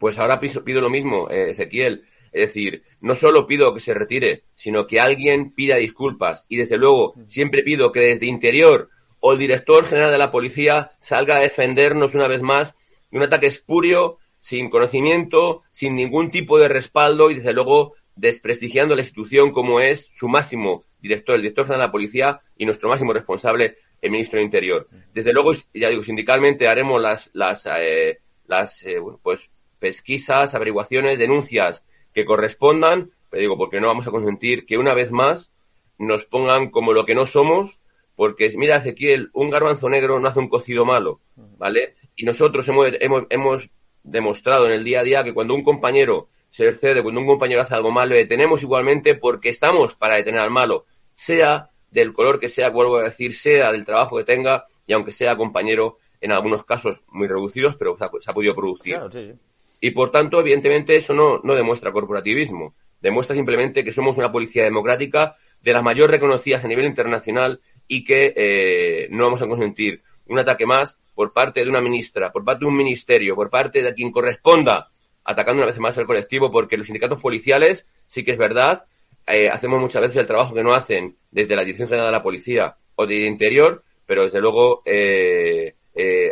pues 0.03 0.19
ahora 0.19 0.37
pido, 0.37 0.81
lo 0.81 0.89
mismo, 0.89 1.29
eh, 1.29 1.51
Ezequiel. 1.51 2.03
Es 2.33 2.49
decir, 2.49 2.83
no 2.99 3.15
solo 3.15 3.47
pido 3.47 3.73
que 3.73 3.79
se 3.79 3.93
retire, 3.93 4.43
sino 4.53 4.85
que 4.85 4.99
alguien 4.99 5.53
pida 5.53 5.77
disculpas. 5.77 6.45
Y 6.49 6.57
desde 6.57 6.75
luego, 6.75 7.13
siempre 7.27 7.63
pido 7.63 7.93
que 7.93 8.01
desde 8.01 8.25
interior 8.25 8.89
o 9.21 9.31
el 9.31 9.39
director 9.39 9.85
general 9.85 10.11
de 10.11 10.17
la 10.17 10.29
policía 10.29 10.91
salga 10.99 11.37
a 11.37 11.39
defendernos 11.39 12.15
una 12.15 12.27
vez 12.27 12.41
más 12.41 12.75
de 13.11 13.17
un 13.17 13.23
ataque 13.23 13.47
espurio, 13.47 14.17
sin 14.41 14.69
conocimiento, 14.69 15.61
sin 15.71 15.95
ningún 15.95 16.31
tipo 16.31 16.59
de 16.59 16.67
respaldo 16.67 17.31
y 17.31 17.35
desde 17.35 17.53
luego 17.53 17.93
desprestigiando 18.17 18.95
la 18.95 19.03
institución 19.03 19.53
como 19.53 19.79
es 19.79 20.09
su 20.11 20.27
máximo 20.27 20.83
director, 20.99 21.35
el 21.35 21.43
director 21.43 21.63
general 21.65 21.79
de 21.79 21.87
la 21.87 21.91
policía 21.93 22.41
y 22.57 22.65
nuestro 22.65 22.89
máximo 22.89 23.13
responsable, 23.13 23.77
el 24.01 24.11
ministro 24.11 24.39
de 24.39 24.43
Interior. 24.43 24.89
Desde 25.13 25.31
luego, 25.31 25.53
ya 25.73 25.87
digo, 25.87 26.03
sindicalmente 26.03 26.67
haremos 26.67 27.01
las, 27.01 27.29
las, 27.31 27.65
eh, 27.67 28.19
las 28.47 28.83
eh, 28.83 28.99
pues, 29.21 29.49
pesquisas, 29.83 30.55
averiguaciones, 30.55 31.19
denuncias 31.19 31.83
que 32.13 32.23
correspondan, 32.23 33.11
pero 33.29 33.41
digo, 33.41 33.57
porque 33.57 33.81
no 33.81 33.87
vamos 33.87 34.07
a 34.07 34.11
consentir 34.11 34.65
que 34.65 34.77
una 34.77 34.93
vez 34.93 35.11
más 35.11 35.51
nos 35.97 36.23
pongan 36.23 36.71
como 36.71 36.93
lo 36.93 37.05
que 37.05 37.15
no 37.15 37.25
somos 37.25 37.81
porque, 38.15 38.49
mira, 38.55 38.77
Ezequiel, 38.77 39.29
un 39.33 39.49
garbanzo 39.49 39.89
negro 39.89 40.19
no 40.21 40.27
hace 40.29 40.39
un 40.39 40.47
cocido 40.47 40.85
malo, 40.85 41.19
¿vale? 41.35 41.95
Y 42.15 42.23
nosotros 42.23 42.65
hemos, 42.69 42.87
hemos, 43.01 43.23
hemos 43.29 43.69
demostrado 44.03 44.67
en 44.67 44.71
el 44.71 44.85
día 44.85 45.01
a 45.01 45.03
día 45.03 45.23
que 45.25 45.33
cuando 45.33 45.53
un 45.53 45.63
compañero 45.63 46.29
se 46.47 46.67
excede, 46.67 47.03
cuando 47.03 47.19
un 47.19 47.27
compañero 47.27 47.61
hace 47.61 47.75
algo 47.75 47.91
malo, 47.91 48.13
le 48.13 48.19
detenemos 48.19 48.63
igualmente 48.63 49.15
porque 49.15 49.49
estamos 49.49 49.95
para 49.95 50.15
detener 50.15 50.39
al 50.39 50.51
malo, 50.51 50.85
sea 51.11 51.71
del 51.91 52.13
color 52.13 52.39
que 52.39 52.47
sea, 52.47 52.69
vuelvo 52.69 52.97
a 52.97 53.03
decir, 53.03 53.33
sea 53.33 53.73
del 53.73 53.85
trabajo 53.85 54.17
que 54.17 54.23
tenga, 54.23 54.65
y 54.87 54.93
aunque 54.93 55.11
sea 55.11 55.35
compañero, 55.35 55.97
en 56.21 56.31
algunos 56.31 56.63
casos 56.63 57.01
muy 57.09 57.27
reducidos, 57.27 57.75
pero 57.75 57.97
se 57.97 58.29
ha, 58.31 58.33
podido 58.33 58.55
producir. 58.55 58.97
Y 59.85 59.91
por 59.91 60.11
tanto, 60.11 60.39
evidentemente, 60.39 60.95
eso 60.95 61.13
no, 61.13 61.41
no 61.43 61.55
demuestra 61.55 61.91
corporativismo, 61.91 62.73
demuestra 63.01 63.35
simplemente 63.35 63.83
que 63.83 63.91
somos 63.91 64.15
una 64.15 64.31
policía 64.31 64.63
democrática 64.63 65.35
de 65.61 65.73
las 65.73 65.83
mayores 65.83 66.09
reconocidas 66.09 66.63
a 66.63 66.69
nivel 66.69 66.85
internacional 66.85 67.59
y 67.85 68.05
que 68.05 68.33
eh, 68.33 69.07
no 69.11 69.25
vamos 69.25 69.41
a 69.41 69.47
consentir 69.47 70.01
un 70.27 70.39
ataque 70.39 70.65
más 70.65 70.97
por 71.13 71.33
parte 71.33 71.61
de 71.61 71.69
una 71.69 71.81
ministra, 71.81 72.31
por 72.31 72.45
parte 72.45 72.63
de 72.63 72.69
un 72.69 72.77
ministerio, 72.77 73.35
por 73.35 73.49
parte 73.49 73.83
de 73.83 73.93
quien 73.93 74.13
corresponda, 74.13 74.89
atacando 75.25 75.57
una 75.57 75.65
vez 75.65 75.79
más 75.79 75.97
al 75.97 76.05
colectivo, 76.05 76.49
porque 76.49 76.77
los 76.77 76.85
sindicatos 76.85 77.19
policiales, 77.19 77.85
sí 78.07 78.23
que 78.23 78.31
es 78.31 78.37
verdad, 78.37 78.85
eh, 79.27 79.49
hacemos 79.49 79.81
muchas 79.81 80.01
veces 80.01 80.15
el 80.15 80.27
trabajo 80.27 80.55
que 80.55 80.63
no 80.63 80.73
hacen 80.73 81.17
desde 81.29 81.57
la 81.57 81.65
Dirección 81.65 81.89
General 81.89 82.07
de 82.07 82.13
la 82.13 82.23
Policía 82.23 82.77
o 82.95 83.05
de 83.05 83.27
Interior, 83.27 83.83
pero 84.05 84.23
desde 84.23 84.39
luego 84.39 84.81
eh, 84.85 85.75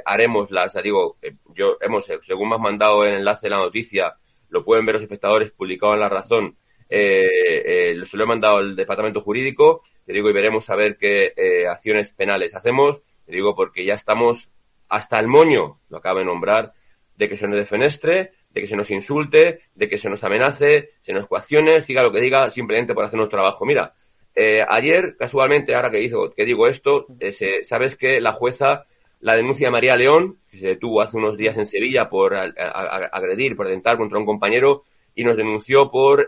haremos 0.05 0.51
las, 0.51 0.73
digo, 0.81 1.17
yo 1.53 1.77
hemos, 1.81 2.09
según 2.21 2.49
me 2.49 2.55
has 2.55 2.61
mandado 2.61 3.05
el 3.05 3.15
enlace 3.15 3.47
de 3.47 3.51
la 3.51 3.57
noticia, 3.57 4.15
lo 4.49 4.65
pueden 4.65 4.85
ver 4.85 4.95
los 4.95 5.03
espectadores 5.03 5.51
publicado 5.51 5.93
en 5.93 5.99
La 5.99 6.09
Razón, 6.09 6.57
eh, 6.89 7.95
se 8.03 8.17
lo 8.17 8.23
he 8.23 8.27
mandado 8.27 8.57
al 8.57 8.75
departamento 8.75 9.21
jurídico 9.21 9.83
te 10.05 10.13
digo, 10.13 10.29
y 10.29 10.33
veremos 10.33 10.69
a 10.69 10.75
ver 10.75 10.97
qué 10.97 11.33
eh, 11.35 11.67
acciones 11.67 12.11
penales 12.11 12.55
hacemos, 12.55 13.01
te 13.25 13.31
digo, 13.31 13.55
porque 13.55 13.85
ya 13.85 13.93
estamos 13.93 14.49
hasta 14.89 15.19
el 15.19 15.27
moño, 15.27 15.79
lo 15.89 15.97
acabo 15.97 16.19
de 16.19 16.25
nombrar, 16.25 16.73
de 17.15 17.29
que 17.29 17.37
se 17.37 17.47
nos 17.47 17.57
defenestre, 17.57 18.31
de 18.49 18.61
que 18.61 18.67
se 18.67 18.75
nos 18.75 18.91
insulte, 18.91 19.61
de 19.75 19.87
que 19.87 19.97
se 19.97 20.09
nos 20.09 20.23
amenace, 20.23 20.89
se 21.01 21.13
nos 21.13 21.27
coaccione, 21.27 21.79
diga 21.81 22.03
lo 22.03 22.11
que 22.11 22.19
diga, 22.19 22.49
simplemente 22.49 22.93
por 22.93 23.05
hacer 23.05 23.17
nuestro 23.17 23.37
trabajo. 23.37 23.65
Mira, 23.65 23.93
eh, 24.35 24.65
ayer, 24.67 25.15
casualmente, 25.17 25.75
ahora 25.75 25.91
que, 25.91 25.99
digo, 25.99 26.31
que 26.31 26.45
digo 26.45 26.67
esto, 26.67 27.05
eh, 27.19 27.31
sabes 27.63 27.95
que 27.95 28.19
la 28.19 28.33
jueza, 28.33 28.85
la 29.21 29.35
denuncia 29.35 29.67
de 29.67 29.71
María 29.71 29.95
León, 29.95 30.39
que 30.49 30.57
se 30.57 30.67
detuvo 30.67 31.01
hace 31.01 31.17
unos 31.17 31.37
días 31.37 31.57
en 31.57 31.65
Sevilla 31.65 32.09
por 32.09 32.35
agredir, 32.35 33.55
por 33.55 33.67
atentar 33.67 33.97
contra 33.97 34.17
un 34.17 34.25
compañero, 34.25 34.83
y 35.15 35.23
nos 35.23 35.37
denunció 35.37 35.89
por 35.89 36.27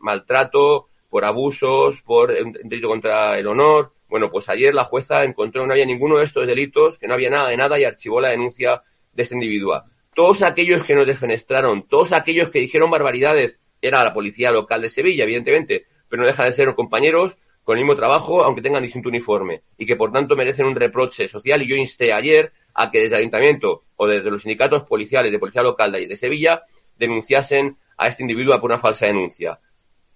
maltrato, 0.00 0.88
por 1.08 1.24
abusos, 1.24 2.02
por 2.02 2.32
delito 2.64 2.88
contra 2.88 3.38
el 3.38 3.46
honor. 3.46 3.92
Bueno, 4.08 4.30
pues 4.30 4.48
ayer 4.48 4.74
la 4.74 4.84
jueza 4.84 5.24
encontró 5.24 5.62
que 5.62 5.66
no 5.66 5.72
había 5.72 5.86
ninguno 5.86 6.18
de 6.18 6.24
estos 6.24 6.46
delitos, 6.46 6.98
que 6.98 7.08
no 7.08 7.14
había 7.14 7.30
nada 7.30 7.48
de 7.48 7.56
nada 7.56 7.78
y 7.78 7.84
archivó 7.84 8.20
la 8.20 8.30
denuncia 8.30 8.82
de 9.12 9.22
este 9.22 9.34
individuo. 9.34 9.82
Todos 10.14 10.42
aquellos 10.42 10.82
que 10.84 10.94
nos 10.94 11.06
defenestraron, 11.06 11.86
todos 11.86 12.12
aquellos 12.12 12.50
que 12.50 12.58
dijeron 12.58 12.90
barbaridades, 12.90 13.58
era 13.80 14.02
la 14.02 14.14
policía 14.14 14.50
local 14.50 14.82
de 14.82 14.88
Sevilla, 14.88 15.24
evidentemente, 15.24 15.86
pero 16.08 16.22
no 16.22 16.26
deja 16.26 16.44
de 16.44 16.52
ser 16.52 16.74
compañeros 16.74 17.36
con 17.68 17.76
el 17.76 17.84
mismo 17.84 17.96
trabajo, 17.96 18.42
aunque 18.42 18.62
tengan 18.62 18.82
distinto 18.82 19.10
uniforme, 19.10 19.60
y 19.76 19.84
que 19.84 19.94
por 19.94 20.10
tanto 20.10 20.34
merecen 20.34 20.64
un 20.64 20.74
reproche 20.74 21.28
social. 21.28 21.60
Y 21.60 21.68
yo 21.68 21.76
insté 21.76 22.14
ayer 22.14 22.50
a 22.72 22.90
que 22.90 23.00
desde 23.00 23.16
el 23.16 23.20
ayuntamiento 23.20 23.84
o 23.96 24.06
desde 24.06 24.30
los 24.30 24.40
sindicatos 24.40 24.84
policiales 24.84 25.30
de 25.30 25.38
policía 25.38 25.62
local 25.62 25.92
de 25.92 26.16
Sevilla 26.16 26.62
denunciasen 26.96 27.76
a 27.98 28.08
este 28.08 28.22
individuo 28.22 28.58
por 28.58 28.70
una 28.70 28.78
falsa 28.78 29.04
denuncia. 29.04 29.60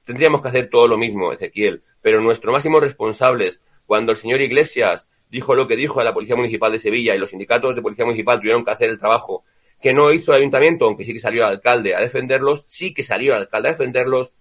Tendríamos 0.02 0.40
que 0.40 0.49
hacer 0.49 0.71
todo 0.71 0.88
lo 0.88 0.97
mismo, 0.97 1.30
Ezequiel, 1.30 1.82
pero 2.00 2.23
nuestro 2.23 2.52
máximo 2.52 2.80
responsables, 2.80 3.61
cuando 3.85 4.12
el 4.12 4.16
señor 4.16 4.40
Iglesias 4.40 5.06
dijo 5.28 5.54
lo 5.54 5.68
que 5.68 5.76
dijo 5.76 6.00
a 6.00 6.04
la 6.04 6.14
Policía 6.14 6.37
Municipal 6.37 6.73
de 6.73 6.78
Sevilla 6.78 7.14
y 7.14 7.18
los 7.18 7.28
sindicatos 7.28 7.75
de 7.75 7.82
Policía 7.82 8.06
Municipal 8.06 8.38
tuvieron 8.38 8.64
que 8.64 8.71
hacer 8.71 8.88
el 8.88 8.99
trabajo 8.99 9.44
que 9.78 9.92
no 9.92 10.11
hizo 10.11 10.32
el 10.32 10.38
ayuntamiento, 10.38 10.87
aunque 10.87 11.04
sí 11.04 11.12
que 11.12 11.21
salió 11.21 11.42
el 11.42 11.49
alcalde 11.49 11.94
a 11.94 12.00
defenderlos, 12.00 12.64
sí 12.66 12.94
que 12.94 13.02
salió 13.02 13.35
el 13.35 13.40
alcalde 13.40 13.68
a 13.68 13.73
defenderlos, 13.73 14.32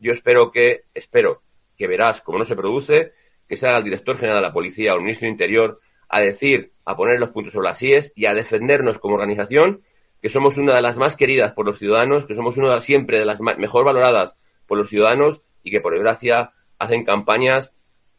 yo 0.00 0.12
espero 0.12 0.50
que, 0.50 0.82
espero 0.92 1.40
que 1.78 1.86
verás 1.86 2.20
cómo 2.20 2.38
no 2.38 2.44
se 2.44 2.56
produce, 2.56 3.12
que 3.48 3.56
salga 3.56 3.78
el 3.78 3.84
director 3.84 4.16
general 4.16 4.42
de 4.42 4.48
la 4.48 4.52
policía 4.52 4.92
o 4.92 4.96
el 4.96 5.02
ministro 5.02 5.26
de 5.26 5.32
Interior 5.32 5.80
a 6.08 6.20
decir, 6.20 6.72
a 6.84 6.96
poner 6.96 7.20
los 7.20 7.30
puntos 7.30 7.52
sobre 7.52 7.68
las 7.68 7.82
IES 7.82 8.12
y 8.16 8.26
a 8.26 8.34
defendernos 8.34 8.98
como 8.98 9.14
organización, 9.14 9.82
que 10.20 10.28
somos 10.28 10.58
una 10.58 10.74
de 10.74 10.82
las 10.82 10.96
más 10.96 11.16
queridas 11.16 11.52
por 11.52 11.66
los 11.66 11.78
ciudadanos, 11.78 12.26
que 12.26 12.34
somos 12.34 12.58
una 12.58 12.68
de 12.68 12.74
las 12.74 12.84
siempre 12.84 13.18
de 13.18 13.24
las 13.24 13.40
mejor 13.40 13.84
valoradas 13.84 14.36
por 14.66 14.78
los 14.78 14.88
ciudadanos 14.88 15.42
y 15.62 15.70
que 15.70 15.80
por 15.80 15.92
desgracia 15.92 16.52
hacen 16.78 17.04
campañas, 17.04 17.74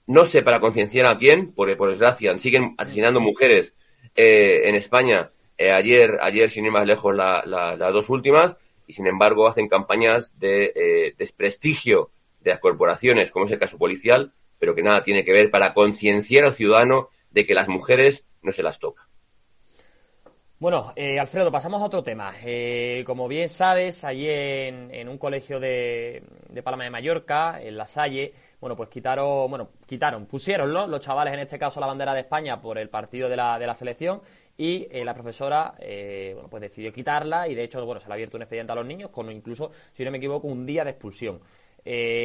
no 0.07 0.25
sé 0.25 0.41
para 0.41 0.59
concienciar 0.59 1.07
a 1.07 1.17
quién, 1.17 1.53
porque 1.53 1.75
por 1.75 1.89
desgracia 1.89 2.37
siguen 2.37 2.75
asesinando 2.77 3.19
mujeres 3.19 3.75
eh, 4.15 4.69
en 4.69 4.75
España. 4.75 5.31
Eh, 5.57 5.71
ayer, 5.71 6.17
ayer, 6.21 6.49
sin 6.49 6.65
ir 6.65 6.71
más 6.71 6.85
lejos, 6.85 7.15
las 7.15 7.93
dos 7.93 8.09
últimas, 8.09 8.55
y 8.87 8.93
sin 8.93 9.07
embargo 9.07 9.47
hacen 9.47 9.67
campañas 9.67 10.37
de 10.39 10.71
eh, 10.75 11.15
desprestigio 11.17 12.11
de 12.41 12.51
las 12.51 12.59
corporaciones, 12.59 13.31
como 13.31 13.45
es 13.45 13.51
el 13.51 13.59
caso 13.59 13.77
policial, 13.77 14.33
pero 14.59 14.75
que 14.75 14.83
nada 14.83 15.03
tiene 15.03 15.23
que 15.23 15.31
ver 15.31 15.49
para 15.49 15.73
concienciar 15.73 16.45
al 16.45 16.53
ciudadano 16.53 17.09
de 17.31 17.45
que 17.45 17.53
las 17.53 17.67
mujeres 17.67 18.25
no 18.41 18.51
se 18.51 18.63
las 18.63 18.79
toca. 18.79 19.09
Bueno, 20.59 20.91
eh, 20.97 21.17
Alfredo, 21.17 21.49
pasamos 21.53 21.81
a 21.81 21.85
otro 21.85 22.03
tema. 22.03 22.33
Eh, 22.43 23.01
como 23.05 23.29
bien 23.29 23.47
sabes, 23.47 24.03
allí 24.03 24.27
en, 24.27 25.07
un 25.07 25.17
colegio 25.17 25.57
de, 25.57 26.21
Palma 26.61 26.83
de 26.83 26.89
Mallorca, 26.89 27.61
en 27.61 27.77
La 27.77 27.85
Salle, 27.85 28.33
bueno, 28.59 28.75
pues 28.75 28.89
quitaron, 28.89 29.49
bueno, 29.49 29.69
quitaron, 29.87 30.25
pusieron 30.25 30.73
los 30.73 30.99
chavales, 30.99 31.33
en 31.33 31.39
este 31.39 31.57
caso, 31.57 31.79
la 31.79 31.87
bandera 31.87 32.13
de 32.13 32.21
España 32.21 32.59
por 32.59 32.77
el 32.77 32.89
partido 32.89 33.29
de 33.29 33.37
la, 33.37 33.57
de 33.57 33.67
la 33.67 33.73
selección 33.73 34.21
y 34.57 34.85
eh, 34.91 35.05
la 35.05 35.13
profesora, 35.13 35.75
bueno, 36.33 36.49
pues 36.49 36.59
decidió 36.59 36.91
quitarla 36.91 37.47
y 37.47 37.55
de 37.55 37.63
hecho, 37.63 37.85
bueno, 37.85 38.01
se 38.01 38.09
le 38.09 38.13
ha 38.13 38.15
abierto 38.15 38.35
un 38.35 38.43
expediente 38.43 38.73
a 38.73 38.75
los 38.75 38.85
niños 38.85 39.11
con 39.11 39.31
incluso, 39.31 39.71
si 39.93 40.03
no 40.03 40.11
me 40.11 40.17
equivoco, 40.17 40.49
un 40.49 40.65
día 40.65 40.83
de 40.83 40.89
expulsión. 40.89 41.39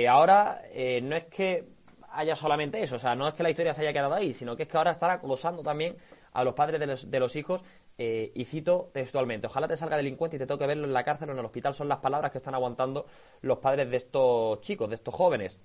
Ahora, 0.08 0.62
no 1.02 1.16
es 1.16 1.24
que 1.24 1.64
haya 2.10 2.36
solamente 2.36 2.82
eso, 2.82 2.96
o 2.96 2.98
sea, 2.98 3.14
no 3.14 3.28
es 3.28 3.34
que 3.34 3.42
la 3.42 3.50
historia 3.50 3.74
se 3.74 3.82
haya 3.82 3.92
quedado 3.92 4.14
ahí, 4.14 4.32
sino 4.32 4.56
que 4.56 4.64
es 4.64 4.68
que 4.68 4.76
ahora 4.76 4.92
están 4.92 5.10
acosando 5.10 5.62
también 5.62 5.96
a 6.32 6.44
los 6.44 6.54
padres 6.54 6.80
de 6.80 6.86
los, 6.86 7.10
de 7.10 7.20
los 7.20 7.34
hijos 7.36 7.62
eh, 7.96 8.32
y 8.34 8.44
cito 8.44 8.90
textualmente, 8.92 9.46
ojalá 9.46 9.68
te 9.68 9.76
salga 9.76 9.96
delincuente 9.96 10.36
y 10.36 10.38
te 10.38 10.46
toque 10.46 10.66
verlo 10.66 10.84
en 10.84 10.92
la 10.92 11.04
cárcel 11.04 11.30
o 11.30 11.32
en 11.32 11.38
el 11.38 11.44
hospital, 11.44 11.74
son 11.74 11.88
las 11.88 11.98
palabras 11.98 12.32
que 12.32 12.38
están 12.38 12.54
aguantando 12.54 13.06
los 13.40 13.58
padres 13.58 13.88
de 13.90 13.96
estos 13.96 14.60
chicos, 14.60 14.88
de 14.88 14.96
estos 14.96 15.14
jóvenes. 15.14 15.60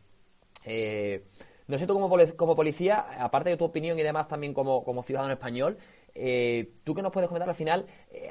Eh, 0.63 1.25
no 1.67 1.77
sé 1.77 1.87
tú 1.87 1.93
como, 1.93 2.09
como, 2.35 2.55
policía, 2.55 3.05
aparte 3.19 3.49
de 3.49 3.57
tu 3.57 3.65
opinión 3.65 3.97
y 3.97 4.03
demás 4.03 4.27
también 4.27 4.53
como, 4.53 4.83
como 4.83 5.03
ciudadano 5.03 5.33
español, 5.33 5.77
eh, 6.15 6.71
¿tú 6.83 6.93
qué 6.93 7.01
nos 7.01 7.11
puedes 7.11 7.27
comentar 7.27 7.49
al 7.49 7.55
final? 7.55 7.85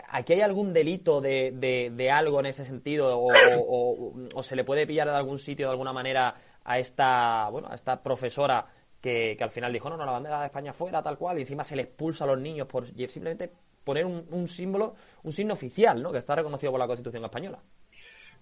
¿Aquí 0.09 0.33
hay 0.35 0.41
algún 0.41 0.73
delito 0.73 1.21
de, 1.21 2.11
algo 2.13 2.41
en 2.41 2.47
ese 2.47 2.65
sentido 2.65 3.19
o, 3.19 4.43
se 4.43 4.57
le 4.57 4.65
puede 4.65 4.87
pillar 4.87 5.09
de 5.09 5.15
algún 5.15 5.39
sitio 5.39 5.67
de 5.67 5.73
alguna 5.73 5.93
manera 5.93 6.35
a 6.65 6.79
esta, 6.79 7.49
bueno, 7.51 7.69
a 7.71 7.75
esta 7.75 8.03
profesora 8.03 8.67
que, 9.01 9.37
al 9.41 9.51
final 9.51 9.73
dijo, 9.73 9.89
no, 9.89 9.97
no, 9.97 10.05
la 10.05 10.13
bandera 10.13 10.41
de 10.41 10.47
España 10.47 10.73
fuera, 10.73 11.03
tal 11.03 11.19
cual, 11.19 11.39
y 11.39 11.43
encima 11.43 11.65
se 11.65 11.77
le 11.77 11.83
expulsa 11.83 12.25
a 12.25 12.27
los 12.27 12.39
niños 12.39 12.67
por 12.67 12.87
simplemente 12.87 13.51
poner 13.85 14.05
un, 14.05 14.49
símbolo, 14.49 14.95
un 15.23 15.33
signo 15.33 15.55
oficial, 15.55 16.03
¿no? 16.03 16.13
Que 16.13 16.19
está 16.19 16.35
reconocido 16.35 16.73
por 16.73 16.81
la 16.81 16.87
Constitución 16.87 17.25
española. 17.25 17.59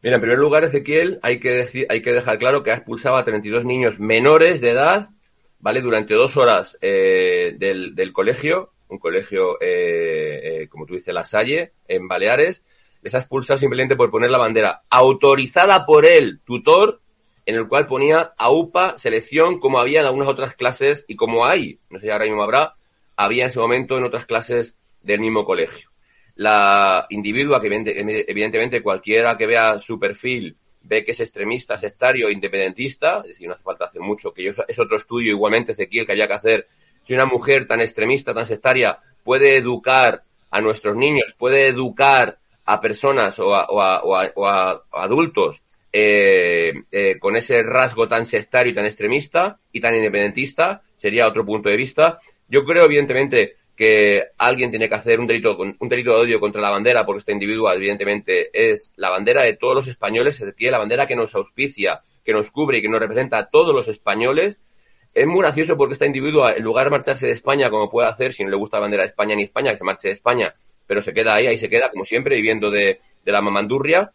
Mira, 0.03 0.17
en 0.17 0.21
primer 0.21 0.39
lugar, 0.39 0.65
Ezequiel, 0.65 1.21
hay 1.23 1.39
que, 1.39 1.51
decir, 1.51 1.87
hay 1.89 2.03
que 2.03 2.13
dejar 2.13 2.39
claro 2.39 2.63
que 2.63 2.73
ha 2.73 2.75
expulsado 2.75 3.17
a 3.17 3.25
32 3.25 3.65
niños 3.65 4.01
menores 4.01 4.61
de 4.61 4.71
edad 4.71 5.07
¿vale? 5.59 5.81
Durante 5.81 6.15
dos 6.15 6.37
horas 6.37 6.79
eh, 6.81 7.57
del, 7.59 8.13
colegio, 8.13 8.73
un 8.89 8.99
colegio, 8.99 9.61
eh, 9.61 10.63
eh, 10.63 10.69
como 10.69 10.87
tú 10.87 10.95
dices, 10.95 11.13
La 11.13 11.25
Salle, 11.25 11.73
en 11.89 12.09
Baleares, 12.09 12.63
les 13.03 13.15
ha 13.15 13.19
expulsado 13.19 13.59
simplemente 13.59 13.97
por 13.97 14.11
poner 14.11 14.31
la 14.31 14.39
bandera 14.39 14.83
autorizada 14.91 15.87
por 15.87 16.07
el 16.07 16.41
tutor, 16.45 17.01
en 17.45 17.55
el 17.55 17.69
cual 17.69 17.87
ponía 17.87 18.33
AUPA, 18.37 18.99
selección, 18.99 19.61
como 19.61 19.79
había 19.79 20.01
en 20.01 20.07
algunas 20.07 20.29
otras 20.29 20.55
clases 20.55 21.05
y 21.07 21.15
como 21.15 21.47
hay, 21.47 21.79
no 21.91 21.99
sé 21.99 22.07
si 22.07 22.13
ahora 22.13 22.25
mismo 22.25 22.43
habrá, 22.43 22.75
había 23.17 23.45
en 23.45 23.49
ese 23.49 23.61
momento 23.61 23.97
en 23.97 24.05
otras 24.05 24.27
clases 24.27 24.77
del 25.03 25.21
mismo 25.21 25.45
colegio. 25.45 25.91
La 26.35 27.07
individua, 27.11 27.61
que 27.61 27.69
evidentemente 28.29 28.83
cualquiera 28.83 29.39
que 29.39 29.47
vea 29.47 29.79
su 29.79 29.99
perfil 29.99 30.57
ve 30.89 31.05
que 31.05 31.13
es 31.13 31.21
extremista, 31.21 31.77
sectario, 31.79 32.31
independentista, 32.31 33.19
es 33.23 33.29
decir, 33.29 33.49
no 33.49 33.55
hace 33.55 33.63
falta 33.63 33.87
hacer 33.87 34.01
mucho, 34.01 34.33
que 34.33 34.49
es 34.69 34.79
otro 34.79 34.97
estudio 34.97 35.33
igualmente, 35.33 35.73
Ezequiel, 35.73 36.07
que 36.07 36.13
haya 36.13 36.29
que 36.29 36.35
hacer. 36.35 36.69
Si 37.07 37.15
una 37.15 37.25
mujer 37.25 37.69
tan 37.69 37.81
extremista, 37.81 38.35
tan 38.35 38.47
sectaria, 38.47 38.99
puede 39.23 39.57
educar 39.57 40.25
a 40.51 40.61
nuestros 40.61 40.97
niños, 40.97 41.37
puede 41.39 41.69
educar 41.69 42.39
a 42.65 42.81
personas 42.81 43.39
o 43.39 43.55
a, 43.55 44.83
adultos 44.91 45.63
eh, 45.93 46.73
eh, 46.91 47.17
con 47.21 47.37
ese 47.37 47.63
rasgo 47.63 48.09
tan 48.09 48.27
sectario 48.27 48.73
y 48.73 48.75
tan 48.75 48.87
extremista 48.87 49.57
y 49.71 49.81
tan 49.81 49.95
independentista, 49.95 50.83
sería 50.97 51.29
otro 51.29 51.47
punto 51.47 51.69
de 51.69 51.77
vista. 51.77 52.19
Yo 52.49 52.65
creo, 52.65 52.87
evidentemente, 52.87 53.55
que 53.77 54.25
alguien 54.37 54.71
tiene 54.71 54.89
que 54.89 54.97
hacer 54.97 55.21
un 55.21 55.29
delito, 55.29 55.57
un 55.57 55.89
delito 55.89 56.11
de 56.11 56.23
odio 56.23 56.41
contra 56.41 56.61
la 56.61 56.71
bandera, 56.71 57.07
porque 57.07 57.19
esta 57.19 57.31
individua, 57.31 57.75
evidentemente, 57.75 58.51
es 58.53 58.91
la 58.97 59.11
bandera 59.11 59.43
de 59.43 59.53
todos 59.53 59.77
los 59.77 59.87
españoles, 59.87 60.41
es 60.41 60.47
decir, 60.47 60.73
la 60.73 60.79
bandera 60.79 61.07
que 61.07 61.15
nos 61.15 61.37
auspicia, 61.37 62.01
que 62.25 62.33
nos 62.33 62.51
cubre 62.51 62.79
y 62.79 62.83
que 62.83 62.89
nos 62.89 62.99
representa 62.99 63.39
a 63.39 63.47
todos 63.47 63.73
los 63.73 63.87
españoles. 63.87 64.59
Es 65.17 65.27
muy 65.27 65.41
gracioso 65.41 65.79
porque 65.79 65.95
esta 65.95 66.05
individua, 66.05 66.53
en 66.53 66.63
lugar 66.63 66.85
de 66.85 66.91
marcharse 66.91 67.27
de 67.27 67.33
España, 67.33 67.71
como 67.71 67.89
puede 67.89 68.07
hacer, 68.07 68.35
si 68.35 68.45
no 68.45 68.51
le 68.51 68.57
gusta 68.57 68.77
la 68.77 68.83
bandera 68.83 69.03
de 69.03 69.09
España 69.09 69.35
ni 69.35 69.45
España, 69.45 69.71
que 69.71 69.79
se 69.79 69.85
marche 69.85 70.09
de 70.09 70.15
España, 70.15 70.55
pero 70.87 71.01
se 71.01 71.15
queda 71.15 71.35
ahí, 71.35 71.47
ahí 71.47 71.57
se 71.57 71.71
queda, 71.71 71.91
como 71.91 72.05
siempre, 72.05 72.37
viviendo 72.37 72.71
de, 72.71 73.01
de 73.25 73.33
la 73.33 73.41
mamandurria, 73.41 74.13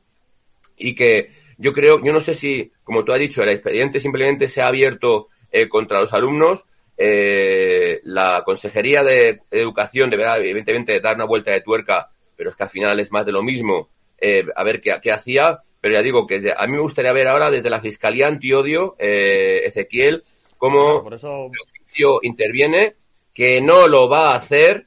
y 0.78 0.94
que 0.94 1.32
yo 1.58 1.74
creo, 1.74 2.04
yo 2.04 2.14
no 2.14 2.20
sé 2.20 2.36
si, 2.36 2.72
como 2.84 3.04
tú 3.04 3.14
has 3.14 3.18
dicho, 3.18 3.42
el 3.42 3.50
expediente 3.50 4.00
simplemente 4.00 4.48
se 4.48 4.62
ha 4.62 4.68
abierto 4.68 5.30
eh, 5.52 5.68
contra 5.68 6.00
los 6.00 6.14
alumnos, 6.14 6.66
eh, 6.96 8.00
la 8.04 8.44
Consejería 8.46 9.04
de 9.04 9.40
Educación 9.50 10.12
deberá, 10.12 10.38
evidentemente, 10.38 11.00
dar 11.00 11.16
una 11.16 11.26
vuelta 11.26 11.50
de 11.50 11.62
tuerca, 11.62 12.12
pero 12.36 12.52
es 12.52 12.56
que 12.56 12.64
al 12.64 12.70
final 12.70 13.00
es 13.00 13.12
más 13.12 13.26
de 13.26 13.32
lo 13.32 13.42
mismo, 13.42 13.90
eh, 14.20 14.46
a 14.56 14.64
ver 14.64 14.80
qué, 14.80 14.96
qué, 15.02 15.12
hacía. 15.12 15.62
Pero 15.80 15.96
ya 15.96 16.04
digo 16.04 16.28
que 16.28 16.54
a 16.56 16.68
mí 16.68 16.74
me 16.74 16.82
gustaría 16.82 17.12
ver 17.12 17.28
ahora 17.28 17.50
desde 17.50 17.72
la 17.72 17.82
Fiscalía 17.82 18.28
Antiodio, 18.28 18.96
eh, 19.00 19.64
Ezequiel, 19.66 20.24
cómo 20.62 21.02
de 21.10 21.58
oficio 21.64 22.20
interviene, 22.22 22.94
que 23.34 23.62
no 23.62 23.88
lo 23.88 24.08
va 24.08 24.32
a 24.32 24.36
hacer, 24.36 24.86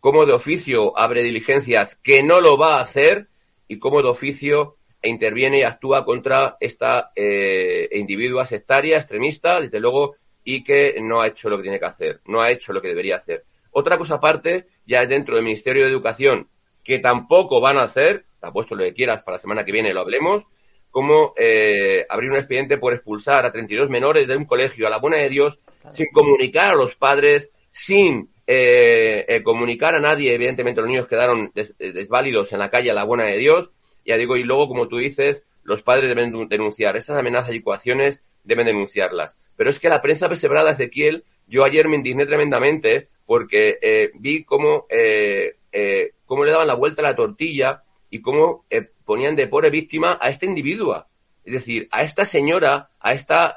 cómo 0.00 0.24
de 0.24 0.32
oficio 0.32 0.98
abre 0.98 1.22
diligencias, 1.22 1.94
que 1.96 2.22
no 2.22 2.40
lo 2.40 2.56
va 2.56 2.78
a 2.78 2.80
hacer, 2.80 3.28
y 3.68 3.78
cómo 3.78 4.00
de 4.02 4.08
oficio 4.08 4.76
interviene 5.02 5.58
y 5.58 5.62
actúa 5.62 6.06
contra 6.06 6.56
esta 6.58 7.12
eh, 7.14 7.86
individua 7.92 8.46
sectaria, 8.46 8.96
extremista, 8.96 9.60
desde 9.60 9.78
luego 9.78 10.14
y 10.42 10.64
que 10.64 10.98
no 11.02 11.20
ha 11.20 11.26
hecho 11.26 11.50
lo 11.50 11.58
que 11.58 11.64
tiene 11.64 11.78
que 11.78 11.84
hacer, 11.84 12.22
no 12.24 12.40
ha 12.40 12.50
hecho 12.50 12.72
lo 12.72 12.80
que 12.80 12.88
debería 12.88 13.16
hacer. 13.16 13.44
Otra 13.72 13.98
cosa 13.98 14.14
aparte, 14.14 14.68
ya 14.86 15.02
es 15.02 15.10
dentro 15.10 15.34
del 15.34 15.44
Ministerio 15.44 15.84
de 15.84 15.90
Educación, 15.90 16.48
que 16.82 16.98
tampoco 16.98 17.60
van 17.60 17.76
a 17.76 17.82
hacer, 17.82 18.24
te 18.40 18.46
apuesto 18.46 18.74
lo 18.74 18.84
que 18.84 18.94
quieras 18.94 19.22
para 19.22 19.34
la 19.34 19.38
semana 19.38 19.66
que 19.66 19.72
viene 19.72 19.92
lo 19.92 20.00
hablemos, 20.00 20.46
como 20.90 21.34
eh, 21.36 22.04
abrir 22.08 22.30
un 22.30 22.36
expediente 22.36 22.78
por 22.78 22.92
expulsar 22.92 23.46
a 23.46 23.52
32 23.52 23.88
menores 23.88 24.26
de 24.26 24.36
un 24.36 24.44
colegio 24.44 24.86
a 24.86 24.90
la 24.90 24.98
buena 24.98 25.18
de 25.18 25.28
Dios 25.28 25.60
sin 25.90 26.06
comunicar 26.12 26.72
a 26.72 26.74
los 26.74 26.96
padres, 26.96 27.50
sin 27.70 28.30
eh, 28.46 29.24
eh, 29.28 29.42
comunicar 29.42 29.94
a 29.94 30.00
nadie. 30.00 30.34
Evidentemente 30.34 30.80
los 30.80 30.90
niños 30.90 31.06
quedaron 31.06 31.52
desválidos 31.54 32.52
en 32.52 32.58
la 32.58 32.70
calle 32.70 32.90
a 32.90 32.94
la 32.94 33.04
buena 33.04 33.24
de 33.24 33.38
Dios. 33.38 33.70
Ya 34.04 34.16
digo, 34.16 34.36
y 34.36 34.42
luego, 34.42 34.66
como 34.66 34.88
tú 34.88 34.96
dices, 34.98 35.44
los 35.62 35.82
padres 35.82 36.08
deben 36.08 36.48
denunciar 36.48 36.96
estas 36.96 37.18
amenazas 37.18 37.54
y 37.54 37.58
ecuaciones 37.58 38.22
deben 38.44 38.66
denunciarlas. 38.66 39.36
Pero 39.56 39.70
es 39.70 39.78
que 39.78 39.88
la 39.88 40.02
prensa 40.02 40.28
pesebrada 40.28 40.72
Ezequiel, 40.72 41.24
yo 41.46 41.64
ayer 41.64 41.88
me 41.88 41.96
indigné 41.96 42.26
tremendamente 42.26 43.08
porque 43.26 43.78
eh, 43.80 44.10
vi 44.14 44.44
cómo, 44.44 44.86
eh, 44.88 45.56
eh, 45.72 46.12
cómo 46.24 46.44
le 46.44 46.52
daban 46.52 46.66
la 46.66 46.74
vuelta 46.74 47.02
a 47.02 47.04
la 47.04 47.16
tortilla 47.16 47.82
y 48.10 48.20
cómo 48.20 48.66
ponían 49.04 49.36
de 49.36 49.46
pobre 49.46 49.70
víctima 49.70 50.18
a 50.20 50.28
esta 50.28 50.46
individua. 50.46 51.08
Es 51.44 51.54
decir, 51.54 51.88
a 51.90 52.02
esta 52.02 52.24
señora, 52.24 52.90
a 53.00 53.12
esta 53.12 53.56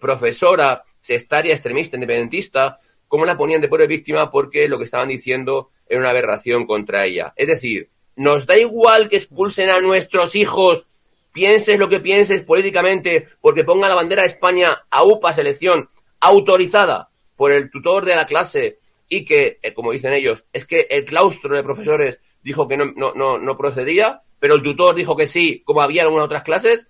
profesora 0.00 0.84
sectaria, 1.00 1.52
extremista, 1.52 1.96
independentista, 1.96 2.78
cómo 3.08 3.26
la 3.26 3.36
ponían 3.36 3.60
de 3.60 3.68
pobre 3.68 3.86
víctima 3.86 4.30
porque 4.30 4.68
lo 4.68 4.78
que 4.78 4.84
estaban 4.84 5.08
diciendo 5.08 5.70
era 5.86 6.00
una 6.00 6.10
aberración 6.10 6.66
contra 6.66 7.04
ella. 7.04 7.34
Es 7.36 7.48
decir, 7.48 7.90
nos 8.16 8.46
da 8.46 8.56
igual 8.56 9.08
que 9.08 9.16
expulsen 9.16 9.70
a 9.70 9.80
nuestros 9.80 10.34
hijos 10.34 10.86
pienses 11.32 11.78
lo 11.78 11.88
que 11.88 12.00
pienses 12.00 12.42
políticamente, 12.42 13.26
porque 13.40 13.64
ponga 13.64 13.88
la 13.88 13.94
bandera 13.94 14.22
de 14.22 14.28
España 14.28 14.84
a 14.90 15.02
UPA 15.04 15.32
selección 15.32 15.88
autorizada 16.20 17.10
por 17.36 17.52
el 17.52 17.70
tutor 17.70 18.04
de 18.04 18.14
la 18.14 18.26
clase 18.26 18.78
y 19.08 19.24
que, 19.24 19.58
eh, 19.62 19.74
como 19.74 19.92
dicen 19.92 20.12
ellos, 20.12 20.44
es 20.52 20.66
que 20.66 20.86
el 20.90 21.04
claustro 21.04 21.56
de 21.56 21.62
profesores 21.62 22.20
dijo 22.42 22.68
que 22.68 22.76
no, 22.76 22.86
no, 22.96 23.14
no, 23.14 23.38
no 23.38 23.56
procedía, 23.56 24.22
pero 24.38 24.54
el 24.54 24.62
tutor 24.62 24.94
dijo 24.94 25.16
que 25.16 25.26
sí, 25.26 25.62
como 25.64 25.82
había 25.82 26.02
en 26.02 26.06
algunas 26.06 26.26
otras 26.26 26.42
clases, 26.42 26.88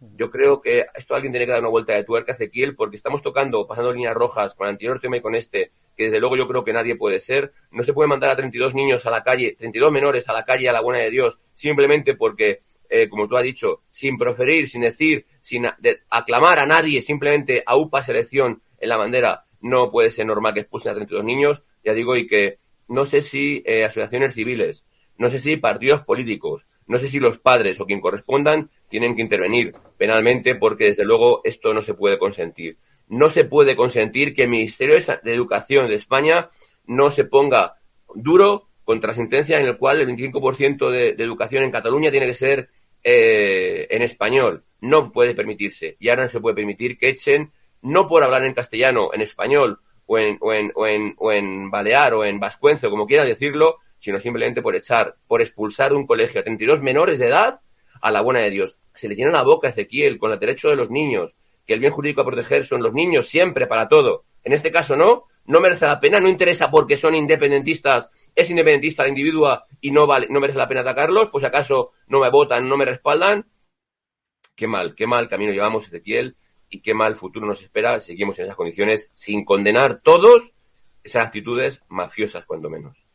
yo 0.00 0.30
creo 0.30 0.60
que 0.60 0.86
esto 0.94 1.14
alguien 1.14 1.32
tiene 1.32 1.46
que 1.46 1.52
dar 1.52 1.60
una 1.60 1.70
vuelta 1.70 1.94
de 1.94 2.04
tuerca, 2.04 2.32
Ezequiel, 2.32 2.76
porque 2.76 2.96
estamos 2.96 3.20
tocando, 3.22 3.66
pasando 3.66 3.92
líneas 3.92 4.14
rojas 4.14 4.54
con 4.54 4.66
el 4.66 4.72
anterior 4.72 5.00
tema 5.00 5.16
y 5.16 5.20
con 5.20 5.34
este, 5.34 5.72
que 5.96 6.04
desde 6.04 6.20
luego 6.20 6.36
yo 6.36 6.46
creo 6.46 6.64
que 6.64 6.72
nadie 6.72 6.96
puede 6.96 7.18
ser. 7.18 7.52
No 7.72 7.82
se 7.82 7.92
puede 7.92 8.08
mandar 8.08 8.30
a 8.30 8.36
32 8.36 8.74
niños 8.74 9.04
a 9.06 9.10
la 9.10 9.24
calle, 9.24 9.56
32 9.58 9.90
menores 9.90 10.28
a 10.28 10.32
la 10.32 10.44
calle 10.44 10.68
a 10.68 10.72
la 10.72 10.82
buena 10.82 11.00
de 11.00 11.10
Dios, 11.10 11.40
simplemente 11.54 12.14
porque 12.14 12.60
eh, 12.88 13.08
como 13.08 13.28
tú 13.28 13.36
has 13.36 13.42
dicho, 13.42 13.82
sin 13.90 14.16
proferir, 14.16 14.68
sin 14.68 14.80
decir, 14.80 15.26
sin 15.40 15.66
aclamar 16.08 16.58
a 16.58 16.66
nadie, 16.66 17.02
simplemente 17.02 17.62
a 17.66 17.76
UPA 17.76 18.02
selección 18.02 18.62
en 18.78 18.88
la 18.88 18.96
bandera, 18.96 19.44
no 19.60 19.90
puede 19.90 20.10
ser 20.10 20.26
normal 20.26 20.54
que 20.54 20.60
expulsen 20.60 20.92
a 20.92 20.94
32 20.94 21.24
niños, 21.24 21.62
ya 21.84 21.92
digo, 21.92 22.16
y 22.16 22.26
que 22.26 22.58
no 22.88 23.04
sé 23.04 23.22
si 23.22 23.62
eh, 23.66 23.84
asociaciones 23.84 24.34
civiles, 24.34 24.86
no 25.16 25.28
sé 25.28 25.38
si 25.38 25.56
partidos 25.56 26.02
políticos, 26.02 26.66
no 26.86 26.98
sé 26.98 27.08
si 27.08 27.18
los 27.18 27.38
padres 27.38 27.80
o 27.80 27.86
quien 27.86 28.00
correspondan 28.00 28.70
tienen 28.88 29.14
que 29.14 29.22
intervenir 29.22 29.74
penalmente 29.96 30.54
porque 30.54 30.86
desde 30.86 31.04
luego 31.04 31.40
esto 31.44 31.74
no 31.74 31.82
se 31.82 31.94
puede 31.94 32.18
consentir. 32.18 32.78
No 33.08 33.28
se 33.28 33.44
puede 33.44 33.74
consentir 33.74 34.34
que 34.34 34.42
el 34.42 34.48
Ministerio 34.48 34.94
de 34.96 35.34
Educación 35.34 35.88
de 35.88 35.94
España 35.94 36.50
no 36.86 37.10
se 37.10 37.24
ponga 37.24 37.74
duro 38.14 38.68
contra 38.84 39.12
sentencia 39.12 39.58
en 39.58 39.66
el 39.66 39.76
cual 39.76 40.00
el 40.00 40.08
25% 40.08 40.90
de, 40.90 41.14
de 41.14 41.24
educación 41.24 41.64
en 41.64 41.70
Cataluña 41.70 42.10
tiene 42.10 42.26
que 42.26 42.34
ser 42.34 42.70
eh, 43.02 43.86
en 43.90 44.02
español. 44.02 44.64
No 44.80 45.12
puede 45.12 45.34
permitirse. 45.34 45.96
Y 45.98 46.08
ahora 46.08 46.24
no 46.24 46.28
se 46.28 46.40
puede 46.40 46.56
permitir 46.56 46.98
que 46.98 47.08
echen, 47.08 47.52
no 47.82 48.06
por 48.06 48.24
hablar 48.24 48.44
en 48.44 48.54
castellano, 48.54 49.10
en 49.12 49.20
español, 49.20 49.80
o 50.08 50.18
en, 50.18 50.38
o 50.40 50.52
en, 50.52 50.72
o 50.74 50.86
en, 50.86 51.14
o 51.18 51.32
en 51.32 51.70
balear, 51.70 52.14
o 52.14 52.24
en 52.24 52.40
vascuence, 52.40 52.88
como 52.88 53.06
quieran 53.06 53.28
decirlo, 53.28 53.76
sino 53.98 54.18
simplemente 54.18 54.62
por 54.62 54.74
echar, 54.74 55.16
por 55.26 55.42
expulsar 55.42 55.90
de 55.90 55.96
un 55.96 56.06
colegio 56.06 56.40
a 56.40 56.44
32 56.44 56.82
menores 56.82 57.18
de 57.18 57.28
edad 57.28 57.60
a 58.00 58.10
la 58.10 58.22
buena 58.22 58.40
de 58.40 58.50
Dios. 58.50 58.78
Se 58.94 59.06
le 59.06 59.14
tiene 59.14 59.30
la 59.30 59.42
boca 59.42 59.68
a 59.68 59.70
Ezequiel 59.70 60.18
con 60.18 60.32
el 60.32 60.38
derecho 60.38 60.70
de 60.70 60.76
los 60.76 60.90
niños, 60.90 61.36
que 61.66 61.74
el 61.74 61.80
bien 61.80 61.92
jurídico 61.92 62.22
a 62.22 62.24
proteger 62.24 62.64
son 62.64 62.82
los 62.82 62.94
niños 62.94 63.28
siempre 63.28 63.66
para 63.66 63.88
todo. 63.88 64.24
En 64.42 64.54
este 64.54 64.70
caso 64.70 64.96
no, 64.96 65.24
no 65.44 65.60
merece 65.60 65.86
la 65.86 66.00
pena, 66.00 66.20
no 66.20 66.28
interesa 66.28 66.70
porque 66.70 66.96
son 66.96 67.14
independentistas, 67.14 68.08
es 68.34 68.48
independentista 68.48 69.02
la 69.02 69.10
individua 69.10 69.66
y 69.80 69.90
no 69.90 70.06
vale, 70.06 70.26
no 70.30 70.40
merece 70.40 70.58
la 70.58 70.68
pena 70.68 70.80
atacarlos, 70.80 71.28
pues 71.30 71.44
acaso 71.44 71.92
no 72.06 72.20
me 72.20 72.30
votan, 72.30 72.66
no 72.66 72.78
me 72.78 72.86
respaldan. 72.86 73.46
Qué 74.56 74.66
mal, 74.66 74.94
qué 74.94 75.06
mal 75.06 75.28
camino 75.28 75.52
llevamos, 75.52 75.86
Ezequiel, 75.86 76.36
y 76.70 76.80
qué 76.80 76.94
mal 76.94 77.16
futuro 77.16 77.46
nos 77.46 77.62
espera. 77.62 78.00
Seguimos 78.00 78.38
en 78.38 78.44
esas 78.44 78.56
condiciones 78.56 79.10
sin 79.12 79.44
condenar 79.44 80.00
todos 80.02 80.52
esas 81.02 81.26
actitudes 81.26 81.82
mafiosas, 81.88 82.44
cuando 82.44 82.70
menos. 82.70 83.07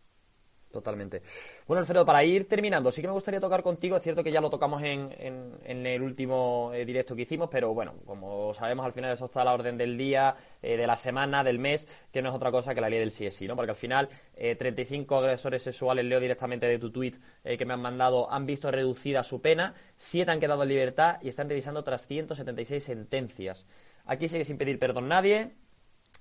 Totalmente. 0.73 1.21
Bueno, 1.67 1.81
Alfredo, 1.81 2.03
para 2.03 2.23
ir 2.23 2.47
terminando, 2.47 2.91
sí 2.91 2.99
que 2.99 3.07
me 3.07 3.13
gustaría 3.13 3.39
tocar 3.39 3.62
contigo. 3.62 3.95
Es 3.95 4.01
cierto 4.01 4.23
que 4.23 4.31
ya 4.31 4.41
lo 4.41 4.49
tocamos 4.49 4.81
en, 4.81 5.13
en, 5.19 5.86
el 5.86 6.01
último 6.01 6.71
eh, 6.73 6.83
directo 6.83 7.15
que 7.15 7.21
hicimos, 7.21 7.47
pero 7.51 7.75
bueno, 7.75 7.93
como 8.07 8.55
sabemos, 8.55 8.83
al 8.83 8.91
final 8.91 9.13
eso 9.13 9.25
está 9.25 9.43
a 9.43 9.45
la 9.45 9.53
orden 9.53 9.77
del 9.77 9.95
día, 9.95 10.33
eh, 10.63 10.75
de 10.75 10.88
la 10.88 10.97
semana, 10.97 11.43
del 11.43 11.59
mes, 11.59 11.88
que 12.12 12.23
no 12.23 12.29
es 12.29 12.36
otra 12.36 12.49
cosa 12.49 12.73
que 12.73 12.81
la 12.81 12.89
ley 12.89 12.97
del 12.97 13.12
CSI, 13.12 13.47
¿no? 13.47 13.55
Porque 13.55 13.69
al 13.69 13.77
final, 13.77 14.09
35 14.36 15.13
eh, 15.13 15.17
agresores 15.19 15.62
sexuales, 15.62 16.05
leo 16.05 16.19
directamente 16.19 16.65
de 16.65 16.79
tu 16.79 16.91
tweet 16.91 17.19
que 17.43 17.65
me 17.65 17.75
han 17.75 17.81
mandado, 17.81 18.31
han 18.31 18.47
visto 18.47 18.71
reducida 18.71 19.21
su 19.21 19.43
pena, 19.43 19.75
7 19.95 20.31
han 20.31 20.39
quedado 20.39 20.63
en 20.63 20.69
libertad 20.69 21.17
y 21.21 21.29
están 21.29 21.49
revisando 21.49 21.81
otras 21.81 22.07
176 22.07 22.83
sentencias. 22.83 23.67
Aquí 24.05 24.27
sigue 24.27 24.43
sin 24.43 24.57
pedir 24.57 24.79
perdón 24.79 25.07
nadie. 25.07 25.51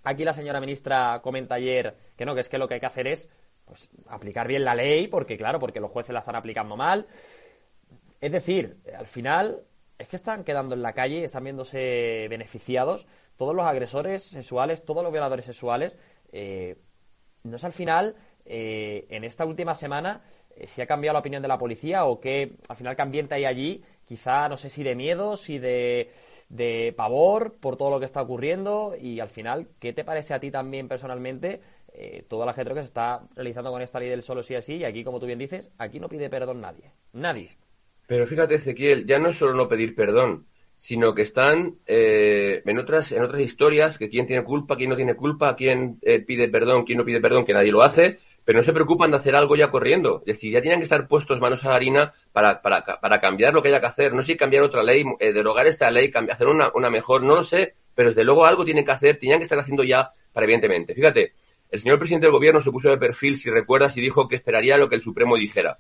Aquí 0.05 0.25
la 0.25 0.33
señora 0.35 0.61
ministra 0.61 1.21
comenta 1.23 1.55
ayer 1.55 1.97
que 2.17 2.27
no, 2.27 2.35
que 2.35 2.41
es 2.43 2.49
que 2.51 2.59
lo 2.59 2.69
que 2.69 2.75
hay 2.75 2.81
que 2.81 2.87
hacer 2.87 3.07
es 3.07 3.31
pues 3.65 3.89
aplicar 4.09 4.49
bien 4.49 4.65
la 4.65 4.75
ley, 4.75 5.09
porque 5.09 5.37
claro, 5.37 5.59
porque 5.59 5.81
los 5.81 5.91
jueces 5.91 6.13
la 6.13 6.21
están 6.21 6.37
aplicando 6.37 6.77
mal. 6.77 7.07
Es 8.21 8.33
decir, 8.33 8.79
al 8.97 9.07
final 9.07 9.63
es 9.99 10.09
que 10.09 10.17
están 10.17 10.45
quedando 10.45 10.75
en 10.75 10.83
la 10.83 10.93
calle, 10.93 11.25
están 11.25 11.45
viéndose 11.45 12.27
beneficiados 12.29 13.07
todos 13.37 13.55
los 13.55 13.65
agresores 13.65 14.25
sexuales, 14.25 14.85
todos 14.85 15.03
los 15.03 15.13
violadores 15.13 15.45
sexuales. 15.45 15.99
Eh, 16.33 16.77
no 17.45 17.57
es 17.57 17.65
al 17.65 17.73
final, 17.73 18.17
eh, 18.45 19.07
en 19.11 19.25
esta 19.25 19.45
última 19.45 19.75
semana, 19.75 20.23
eh, 20.57 20.67
si 20.67 20.83
ha 20.83 20.87
cambiado 20.87 21.15
la 21.15 21.21
opinión 21.21 21.43
de 21.43 21.49
la 21.49 21.59
policía 21.59 22.05
o 22.05 22.21
qué, 22.21 22.57
al 22.69 22.77
final, 22.77 22.97
qué 22.97 23.03
ambiente 23.03 23.35
hay 23.35 23.45
allí, 23.45 23.83
quizá, 24.05 24.49
no 24.49 24.57
sé 24.57 24.71
si 24.71 24.83
de 24.83 24.95
miedo, 24.95 25.37
si 25.37 25.59
de, 25.59 26.11
de 26.49 26.93
pavor 26.97 27.59
por 27.59 27.77
todo 27.77 27.91
lo 27.91 27.99
que 27.99 28.05
está 28.05 28.23
ocurriendo 28.23 28.95
y 29.01 29.21
al 29.21 29.29
final, 29.29 29.69
¿qué 29.79 29.93
te 29.93 30.05
parece 30.05 30.35
a 30.35 30.41
ti 30.41 30.51
también 30.51 30.89
personalmente 30.89 31.61
eh, 31.95 32.25
toda 32.29 32.47
la 32.47 32.53
gente 32.53 32.73
que 32.73 32.81
se 32.81 32.87
está 32.87 33.23
realizando 33.35 33.71
con 33.71 33.83
esta 33.83 34.01
ley 34.01 34.09
del 34.09 34.23
solo 34.23 34.43
sí 34.43 34.55
así 34.55 34.77
y 34.77 34.85
aquí, 34.85 35.05
como 35.05 35.21
tú 35.21 35.27
bien 35.27 35.39
dices, 35.39 35.71
aquí 35.79 36.01
no 36.01 36.09
pide 36.09 36.31
perdón 36.31 36.61
nadie. 36.61 36.93
Nadie. 37.13 37.51
Pero 38.07 38.27
fíjate, 38.27 38.57
Ezequiel, 38.57 39.07
ya 39.07 39.19
no 39.19 39.29
es 39.29 39.37
solo 39.37 39.55
no 39.55 39.69
pedir 39.69 39.95
perdón, 39.95 40.47
sino 40.77 41.15
que 41.15 41.23
están 41.23 41.77
eh, 41.87 42.63
en, 42.65 42.79
otras, 42.79 43.13
en 43.13 43.23
otras 43.23 43.41
historias, 43.41 43.99
que 43.99 44.09
quién 44.09 44.27
tiene 44.27 44.43
culpa, 44.43 44.77
quién 44.77 44.91
no 44.91 44.97
tiene 44.97 45.15
culpa, 45.15 45.55
quién 45.55 45.99
eh, 46.03 46.19
pide 46.21 46.49
perdón, 46.49 46.85
quién 46.85 46.99
no 46.99 47.05
pide 47.05 47.21
perdón, 47.21 47.45
que 47.45 47.55
nadie 47.55 47.71
lo 47.71 47.83
hace, 47.83 48.19
pero 48.45 48.59
no 48.59 48.63
se 48.63 48.73
preocupan 48.73 49.11
de 49.11 49.19
hacer 49.19 49.37
algo 49.37 49.55
ya 49.55 49.71
corriendo. 49.71 50.19
Es 50.27 50.37
decir, 50.37 50.53
ya 50.53 50.61
tienen 50.61 50.81
que 50.81 50.85
estar 50.85 51.07
puestos 51.07 51.41
manos 51.41 51.65
a 51.65 51.69
la 51.69 51.77
harina 51.77 52.13
para, 52.33 52.61
para, 52.61 52.85
para 52.85 53.21
cambiar 53.21 53.55
lo 53.55 53.63
que 53.63 53.69
haya 53.69 53.81
que 53.81 53.87
hacer. 53.87 54.13
No 54.13 54.23
sé 54.23 54.33
si 54.33 54.37
cambiar 54.37 54.65
otra 54.65 54.83
ley, 54.83 55.05
derogar 55.21 55.69
esta 55.69 55.91
ley, 55.91 56.11
cambiar, 56.11 56.35
hacer 56.35 56.49
una, 56.49 56.73
una 56.75 56.91
mejor, 56.91 57.23
no 57.23 57.37
lo 57.37 57.45
sé, 57.45 57.75
pero 57.95 58.09
desde 58.09 58.25
luego 58.25 58.45
algo 58.45 58.65
tienen 58.65 58.85
que 58.85 58.91
hacer, 58.91 59.19
tenían 59.19 59.39
que 59.39 59.45
estar 59.45 59.61
haciendo 59.61 59.85
ya 59.85 60.11
para 60.33 60.45
evidentemente. 60.45 60.95
Fíjate, 60.95 61.33
el 61.73 61.81
señor 61.81 61.99
presidente 61.99 62.27
del 62.27 62.35
gobierno 62.35 62.61
se 62.61 62.71
puso 62.71 62.91
de 62.91 62.99
perfil, 62.99 63.39
si 63.39 63.49
recuerdas, 63.49 63.97
y 63.97 64.03
dijo 64.03 64.29
que 64.29 64.37
esperaría 64.37 64.77
lo 64.77 64.91
que 64.91 64.95
el 64.95 65.01
Supremo 65.01 65.37
dijera. 65.37 65.79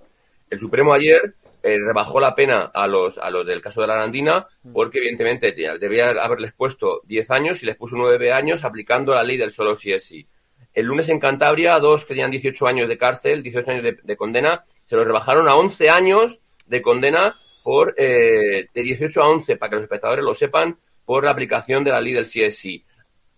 El 0.48 0.58
Supremo 0.58 0.94
ayer 0.94 1.34
eh, 1.62 1.76
rebajó 1.78 2.18
la 2.18 2.34
pena 2.34 2.70
a 2.72 2.86
los, 2.86 3.18
a 3.18 3.30
los 3.30 3.44
del 3.44 3.60
caso 3.60 3.82
de 3.82 3.88
la 3.88 3.94
Arandina 3.94 4.46
porque, 4.72 4.98
evidentemente, 4.98 5.52
debía 5.78 6.10
haberles 6.10 6.54
puesto 6.54 7.02
10 7.04 7.30
años 7.30 7.62
y 7.62 7.66
les 7.66 7.76
puso 7.76 7.96
9 7.96 8.32
años 8.32 8.64
aplicando 8.64 9.14
la 9.14 9.22
ley 9.22 9.36
del 9.36 9.52
solo 9.52 9.74
si 9.74 9.92
es 9.92 10.04
sí. 10.04 10.26
El 10.72 10.86
lunes 10.86 11.10
en 11.10 11.20
Cantabria, 11.20 11.78
dos 11.78 12.06
que 12.06 12.14
tenían 12.14 12.30
18 12.30 12.66
años 12.66 12.88
de 12.88 12.96
cárcel, 12.96 13.42
18 13.42 13.70
años 13.70 13.94
de, 14.02 14.16
condena, 14.16 14.64
se 14.86 14.96
los 14.96 15.06
rebajaron 15.06 15.46
a 15.46 15.56
11 15.56 15.90
años 15.90 16.40
de 16.66 16.80
condena 16.80 17.36
por 17.62 17.94
eh, 17.98 18.66
de 18.72 18.82
18 18.82 19.22
a 19.22 19.28
11, 19.28 19.56
para 19.56 19.68
que 19.68 19.76
los 19.76 19.82
espectadores 19.84 20.24
lo 20.24 20.34
sepan, 20.34 20.78
por 21.04 21.24
la 21.24 21.32
aplicación 21.32 21.84
de 21.84 21.90
la 21.90 22.00
ley 22.00 22.14
del 22.14 22.24
CSI. 22.24 22.82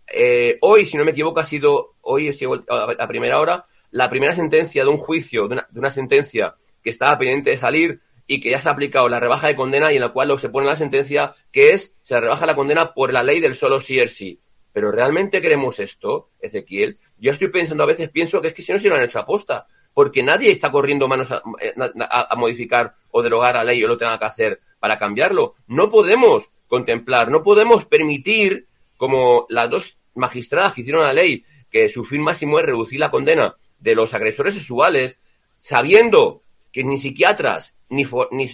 Eh, 0.07 0.59
hoy, 0.61 0.87
si 0.87 0.97
no 0.97 1.05
me 1.05 1.13
equivoco, 1.13 1.41
ha 1.41 1.45
sido, 1.45 1.95
hoy 2.03 2.31
a 2.69 3.09
primera 3.09 3.41
hora, 3.41 3.65
la 3.91 4.11
primera 4.11 4.35
sentencia 4.35 4.83
de 4.83 4.91
un 4.91 4.99
juicio, 4.99 5.49
de 5.49 5.63
una, 5.75 5.91
sentencia 5.91 6.57
que 6.83 6.91
estaba 6.91 7.17
pendiente 7.19 7.51
de 7.51 7.57
salir 7.57 8.01
y 8.27 8.41
que 8.41 8.51
ya 8.51 8.59
se 8.59 8.69
ha 8.69 8.73
aplicado 8.73 9.09
la 9.09 9.21
rebaja 9.21 9.49
de 9.49 9.57
condena 9.57 9.93
y 9.93 9.97
en 9.97 10.03
la 10.03 10.11
cual 10.11 10.39
se 10.39 10.49
pone 10.49 10.67
la 10.67 10.77
sentencia 10.77 11.35
que 11.53 11.71
es, 11.71 11.95
se 12.03 12.19
rebaja 12.19 12.47
la 12.47 12.57
condena 12.57 12.93
por 12.93 13.13
la 13.13 13.23
ley 13.23 13.41
del 13.41 13.55
solo 13.55 13.81
sí 13.81 13.99
es 13.99 14.15
sí. 14.17 14.41
Pero 14.73 14.91
¿realmente 14.91 15.41
queremos 15.41 15.79
esto, 15.79 16.31
Ezequiel? 16.41 16.99
Yo 17.19 17.31
estoy 17.31 17.49
pensando, 17.49 17.85
a 17.85 17.87
veces 17.87 18.09
pienso 18.09 18.41
que 18.41 18.49
es 18.49 18.55
que 18.55 18.63
si 18.63 18.73
no 18.73 18.79
se 18.81 18.89
lo 18.89 18.97
han 18.97 19.05
hecho 19.05 19.21
aposta, 19.21 19.69
porque 19.93 20.25
nadie 20.25 20.51
está 20.51 20.73
corriendo 20.73 21.07
manos 21.07 21.31
a, 21.31 21.41
eh, 21.61 21.73
a 21.77 22.35
modificar 22.35 22.97
o 23.13 23.23
derogar 23.23 23.55
la 23.55 23.63
ley 23.63 23.85
o 23.85 23.87
lo 23.87 23.97
tenga 23.97 24.19
que 24.19 24.25
hacer 24.25 24.61
para 24.81 24.99
cambiarlo. 24.99 25.55
No 25.69 25.89
podemos 25.89 26.51
contemplar, 26.67 27.31
no 27.31 27.45
podemos 27.45 27.85
permitir 27.87 28.67
como 28.97 29.47
las 29.49 29.71
dos 29.71 29.99
magistradas 30.15 30.73
que 30.73 30.83
hicieron 30.83 31.03
la 31.03 31.13
ley, 31.13 31.45
que 31.71 31.89
su 31.89 32.05
fin 32.05 32.21
máximo 32.21 32.59
es 32.59 32.67
reducir 32.67 33.01
la 33.01 33.11
condena 33.11 33.57
de 33.79 33.95
los 33.95 34.15
agresores 34.15 34.55
sexuales, 34.55 35.19
sabiendo 35.59 36.43
que 36.73 36.85
ni 36.85 36.99
psiquiatras 36.99 37.75
ni, 37.89 38.07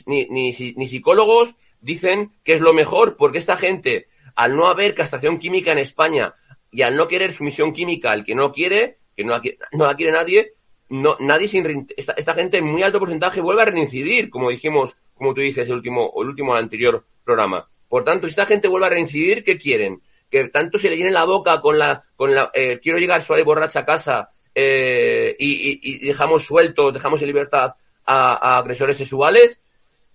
ni, 0.06 0.52
ni, 0.76 0.88
psicólogos 0.88 1.54
dicen 1.80 2.32
que 2.44 2.52
es 2.52 2.60
lo 2.60 2.74
mejor, 2.74 3.16
porque 3.16 3.38
esta 3.38 3.56
gente, 3.56 4.08
al 4.34 4.56
no 4.56 4.68
haber 4.68 4.94
castración 4.94 5.38
química 5.38 5.72
en 5.72 5.78
España 5.78 6.34
y 6.70 6.82
al 6.82 6.96
no 6.96 7.08
querer 7.08 7.32
sumisión 7.32 7.72
química, 7.72 8.12
el 8.12 8.24
que 8.24 8.34
no 8.34 8.52
quiere, 8.52 8.98
que 9.16 9.24
no 9.24 9.32
la, 9.32 9.42
no 9.72 9.86
la 9.86 9.94
quiere 9.94 10.12
nadie, 10.12 10.54
no, 10.88 11.16
nadie 11.20 11.48
sin, 11.48 11.86
esta, 11.96 12.12
esta, 12.12 12.34
gente 12.34 12.58
en 12.58 12.66
muy 12.66 12.82
alto 12.82 12.98
porcentaje 12.98 13.40
vuelve 13.40 13.62
a 13.62 13.66
reincidir, 13.66 14.28
como 14.28 14.50
dijimos, 14.50 14.96
como 15.14 15.32
tú 15.34 15.40
dices, 15.40 15.68
el 15.68 15.76
último, 15.76 16.12
el 16.20 16.28
último 16.28 16.54
anterior 16.54 17.06
programa. 17.24 17.68
Por 17.88 18.04
tanto, 18.04 18.26
si 18.26 18.30
esta 18.30 18.46
gente 18.46 18.68
vuelve 18.68 18.86
a 18.86 18.90
reincidir, 18.90 19.44
¿qué 19.44 19.56
quieren? 19.58 20.02
Que 20.30 20.44
tanto 20.44 20.78
se 20.78 20.88
le 20.88 20.96
llene 20.96 21.10
la 21.10 21.24
boca 21.24 21.60
con 21.60 21.78
la, 21.78 22.04
con 22.16 22.34
la, 22.34 22.50
eh, 22.54 22.78
quiero 22.80 22.98
llegar 22.98 23.20
suave 23.20 23.42
y 23.42 23.44
borracha 23.44 23.80
a 23.80 23.84
casa 23.84 24.30
eh, 24.54 25.34
y, 25.38 26.06
dejamos 26.06 26.44
sueltos, 26.44 26.92
dejamos 26.92 27.20
en 27.20 27.28
libertad 27.28 27.74
a, 28.06 28.58
agresores 28.58 28.96
sexuales. 28.96 29.60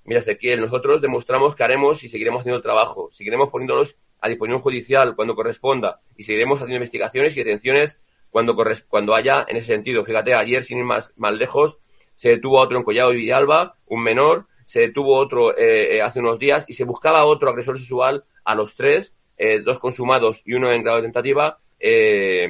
Mira, 0.05 0.21
Ezequiel, 0.21 0.61
nosotros 0.61 1.01
demostramos 1.01 1.55
que 1.55 1.63
haremos 1.63 2.03
y 2.03 2.09
seguiremos 2.09 2.41
haciendo 2.41 2.57
el 2.57 2.63
trabajo, 2.63 3.09
seguiremos 3.11 3.49
poniéndolos 3.49 3.97
a 4.21 4.29
disposición 4.29 4.61
judicial 4.61 5.15
cuando 5.15 5.35
corresponda 5.35 5.99
y 6.15 6.23
seguiremos 6.23 6.59
haciendo 6.59 6.75
investigaciones 6.75 7.35
y 7.35 7.43
detenciones 7.43 7.99
cuando, 8.29 8.55
cuando 8.87 9.15
haya 9.15 9.45
en 9.47 9.57
ese 9.57 9.67
sentido. 9.67 10.05
Fíjate, 10.05 10.33
ayer, 10.33 10.63
sin 10.63 10.79
ir 10.79 10.83
más, 10.85 11.11
más 11.17 11.33
lejos, 11.33 11.79
se 12.15 12.29
detuvo 12.29 12.59
a 12.59 12.63
otro 12.63 12.77
en 12.77 12.83
Collado 12.83 13.13
y 13.13 13.17
Villalba, 13.17 13.75
un 13.87 14.03
menor, 14.03 14.47
se 14.63 14.81
detuvo 14.81 15.17
otro 15.17 15.57
eh, 15.57 16.01
hace 16.01 16.19
unos 16.19 16.39
días 16.39 16.65
y 16.67 16.73
se 16.73 16.85
buscaba 16.85 17.25
otro 17.25 17.49
agresor 17.49 17.77
sexual 17.77 18.23
a 18.43 18.55
los 18.55 18.75
tres 18.75 19.15
eh, 19.37 19.61
dos 19.61 19.79
consumados 19.79 20.41
y 20.45 20.53
uno 20.53 20.71
en 20.71 20.83
grado 20.83 20.97
de 20.97 21.03
tentativa, 21.03 21.57
eh, 21.79 22.47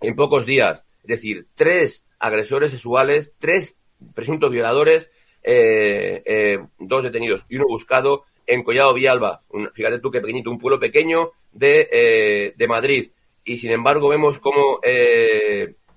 en 0.00 0.14
pocos 0.14 0.46
días. 0.46 0.84
Es 1.02 1.08
decir, 1.08 1.46
tres 1.54 2.04
agresores 2.18 2.70
sexuales, 2.70 3.34
tres 3.38 3.76
presuntos 4.14 4.50
violadores, 4.50 5.10
eh, 5.42 6.58
dos 6.78 7.04
detenidos 7.04 7.46
y 7.48 7.56
uno 7.56 7.66
buscado 7.68 8.24
en 8.46 8.62
Collado 8.62 8.94
Villalba. 8.94 9.42
fíjate 9.74 9.98
tú 9.98 10.10
qué 10.10 10.20
pequeñito, 10.20 10.50
un 10.50 10.58
pueblo 10.58 10.78
pequeño 10.78 11.32
de, 11.52 12.54
de 12.56 12.68
Madrid. 12.68 13.10
Y 13.44 13.56
sin 13.56 13.72
embargo 13.72 14.08
vemos 14.08 14.38
cómo 14.38 14.80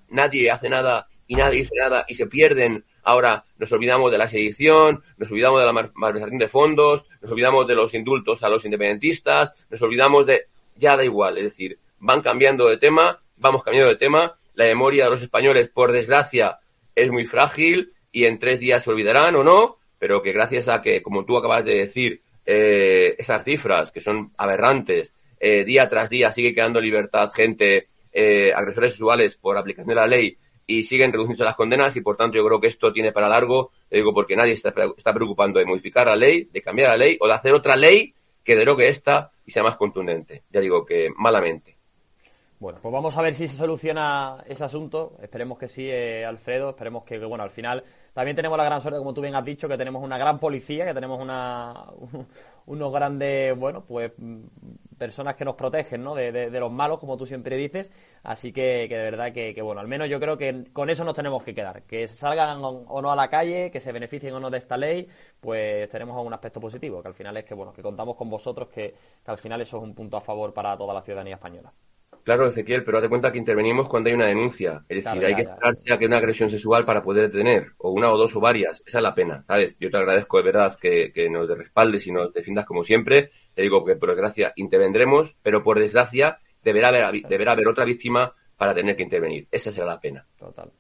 nadie 0.10 0.52
hace 0.52 0.70
nada 0.70 1.08
y 1.28 1.36
nadie 1.36 1.60
dice 1.60 1.76
nada 1.76 2.06
y 2.08 2.16
se 2.16 2.28
pierden 2.28 2.84
Ahora 3.04 3.44
nos 3.58 3.72
olvidamos 3.72 4.12
de 4.12 4.18
la 4.18 4.28
sedición, 4.28 5.02
nos 5.18 5.32
olvidamos 5.32 5.60
de 5.60 5.66
la 5.66 5.92
malversación 5.94 6.38
de 6.38 6.48
fondos, 6.48 7.06
nos 7.22 7.32
olvidamos 7.32 7.68
de 7.68 7.76
los 7.76 7.94
indultos 7.94 8.44
a 8.44 8.50
los 8.50 8.66
independentistas, 8.66 9.54
nos 9.70 9.82
olvidamos 9.82 10.26
de... 10.26 10.46
Ya 10.76 10.96
da 10.96 11.04
igual, 11.04 11.38
es 11.38 11.44
decir, 11.44 11.78
van 12.00 12.22
cambiando 12.22 12.68
de 12.68 12.78
tema, 12.78 13.20
vamos 13.38 13.64
cambiando 13.64 13.90
de 13.90 13.98
tema, 13.98 14.38
la 14.56 14.66
memoria 14.66 15.06
de 15.06 15.10
los 15.12 15.22
españoles, 15.22 15.70
por 15.70 15.92
desgracia, 15.92 16.60
es 16.96 17.12
muy 17.12 17.26
frágil 17.26 17.94
y 18.12 18.26
en 18.26 18.40
tres 18.40 18.60
días 18.60 18.84
se 18.84 18.90
olvidarán 18.90 19.36
o 19.36 19.44
no, 19.44 19.78
pero 20.00 20.22
que 20.22 20.32
gracias 20.32 20.68
a 20.68 20.82
que, 20.82 21.02
como 21.02 21.26
tú 21.26 21.38
acabas 21.38 21.64
de 21.66 21.76
decir, 21.76 22.22
eh, 22.46 23.16
esas 23.18 23.44
cifras 23.44 23.92
que 23.92 24.02
son 24.02 24.32
aberrantes, 24.38 25.14
eh, 25.40 25.64
día 25.64 25.88
tras 25.90 26.10
día 26.10 26.32
sigue 26.32 26.54
quedando 26.54 26.80
en 26.80 26.86
libertad 26.86 27.30
gente, 27.34 27.88
eh, 28.12 28.52
agresores 28.54 28.94
sexuales 28.94 29.38
por 29.38 29.58
aplicación 29.58 29.90
de 29.90 29.96
la 29.96 30.08
ley 30.08 30.38
y 30.78 30.84
siguen 30.84 31.12
reduciéndose 31.12 31.44
las 31.44 31.56
condenas 31.56 31.96
y 31.96 32.02
por 32.02 32.16
tanto 32.16 32.38
yo 32.38 32.46
creo 32.46 32.60
que 32.60 32.68
esto 32.68 32.94
tiene 32.94 33.12
para 33.12 33.28
largo, 33.28 33.72
digo 33.90 34.14
porque 34.14 34.36
nadie 34.36 34.54
está, 34.54 34.74
está 34.98 35.14
preocupando 35.14 35.60
de 35.60 35.66
modificar 35.66 36.08
la 36.08 36.16
ley, 36.16 36.48
de 36.52 36.62
cambiar 36.62 36.90
la 36.90 36.98
ley 36.98 37.18
o 37.20 37.28
de 37.28 37.34
hacer 37.34 37.54
otra 37.54 37.76
ley 37.76 38.14
que 38.44 38.56
derogue 38.56 38.88
esta 38.88 39.32
y 39.46 39.52
sea 39.52 39.64
más 39.64 39.78
contundente. 39.78 40.44
Ya 40.50 40.62
digo 40.62 40.86
que 40.86 41.10
malamente. 41.16 41.78
Bueno, 42.62 42.78
pues 42.80 42.94
vamos 42.94 43.18
a 43.18 43.24
ver 43.24 43.34
si 43.34 43.48
se 43.48 43.56
soluciona 43.56 44.44
ese 44.46 44.64
asunto. 44.64 45.18
Esperemos 45.20 45.58
que 45.58 45.68
sí, 45.68 45.90
eh, 45.90 46.24
Alfredo. 46.24 46.70
Esperemos 46.70 47.04
que, 47.04 47.18
bueno, 47.18 47.44
al 47.44 47.50
final 47.50 47.84
también 48.14 48.36
tenemos 48.36 48.56
la 48.56 48.64
gran 48.64 48.80
suerte, 48.80 49.00
como 49.00 49.16
tú 49.16 49.22
bien 49.22 49.34
has 49.34 49.44
dicho, 49.44 49.68
que 49.68 49.80
tenemos 49.80 50.04
una 50.04 50.16
gran 50.20 50.38
policía, 50.38 50.86
que 50.86 50.94
tenemos 50.94 51.20
una, 51.20 51.74
unos 52.68 52.94
grandes, 52.94 53.58
bueno, 53.58 53.84
pues 53.84 54.12
personas 54.96 55.34
que 55.36 55.44
nos 55.44 55.56
protegen, 55.56 56.04
¿no? 56.04 56.14
De, 56.14 56.32
de, 56.32 56.60
los 56.60 56.72
malos, 56.72 57.00
como 57.00 57.18
tú 57.18 57.26
siempre 57.26 57.58
dices. 57.58 57.92
Así 58.22 58.54
que, 58.54 58.86
que 58.88 58.96
de 58.96 59.04
verdad 59.06 59.34
que, 59.34 59.56
que, 59.56 59.62
bueno, 59.64 59.82
al 59.82 59.88
menos 59.88 60.08
yo 60.08 60.20
creo 60.20 60.38
que 60.38 60.66
con 60.72 60.92
eso 60.92 61.04
nos 61.04 61.16
tenemos 61.16 61.44
que 61.44 61.56
quedar. 61.56 61.82
Que 61.88 62.08
salgan 62.08 62.60
o 62.62 63.02
no 63.02 63.12
a 63.12 63.16
la 63.16 63.28
calle, 63.28 63.72
que 63.72 63.80
se 63.80 63.92
beneficien 63.92 64.36
o 64.36 64.40
no 64.40 64.52
de 64.52 64.60
esta 64.60 64.78
ley, 64.78 65.08
pues 65.40 65.90
tenemos 65.90 66.24
un 66.24 66.32
aspecto 66.32 66.60
positivo, 66.62 67.02
que 67.02 67.08
al 67.08 67.16
final 67.16 67.36
es 67.38 67.44
que, 67.44 67.56
bueno, 67.56 67.74
que 67.74 67.82
contamos 67.82 68.16
con 68.16 68.30
vosotros, 68.30 68.70
que, 68.70 68.94
que 69.26 69.32
al 69.32 69.40
final 69.40 69.62
eso 69.62 69.78
es 69.78 69.84
un 69.84 69.96
punto 69.96 70.18
a 70.18 70.22
favor 70.22 70.54
para 70.54 70.78
toda 70.78 70.94
la 70.94 71.02
ciudadanía 71.02 71.34
española. 71.34 71.74
Claro, 72.24 72.48
Ezequiel, 72.48 72.84
pero 72.84 72.98
haz 72.98 73.04
de 73.04 73.10
cuenta 73.10 73.32
que 73.32 73.38
intervenimos 73.38 73.90
cuando 73.90 74.10
hay 74.10 74.16
una 74.16 74.28
denuncia. 74.28 74.84
Es 74.88 75.04
decir, 75.04 75.26
hay 75.26 75.36
que 75.36 75.42
esperarse 75.42 75.94
a 75.94 75.98
que 75.98 76.06
una 76.06 76.18
agresión 76.18 76.50
sexual 76.50 76.86
para 76.86 77.02
poder 77.02 77.32
detener, 77.32 77.72
o 77.78 77.92
una 77.92 78.12
o 78.12 78.18
dos 78.18 78.36
o 78.36 78.40
varias. 78.40 78.84
Esa 78.86 79.00
es 79.00 79.04
la 79.04 79.16
pena, 79.16 79.44
¿sabes? 79.48 79.76
Yo 79.80 79.90
te 79.90 79.98
agradezco 79.98 80.38
de 80.38 80.44
verdad 80.44 80.78
que, 80.80 81.12
que 81.14 81.30
nos 81.30 81.48
respaldes 81.50 82.06
y 82.08 82.12
nos 82.12 82.34
defiendas 82.34 82.66
como 82.66 82.84
siempre. 82.84 83.32
Te 83.54 83.62
digo 83.64 83.84
que 83.84 83.96
por 83.96 84.10
desgracia 84.10 84.54
intervendremos, 84.56 85.36
pero 85.42 85.64
por 85.64 85.80
desgracia 85.80 86.40
deberá 86.64 86.90
haber, 86.90 87.22
deberá 87.28 87.54
haber 87.54 87.68
otra 87.68 87.86
víctima 87.86 88.34
para 88.56 88.74
tener 88.74 88.96
que 88.96 89.04
intervenir. 89.04 89.48
Esa 89.52 89.72
será 89.72 89.88
la 89.88 90.00
pena. 90.00 90.26
Total. 90.38 90.72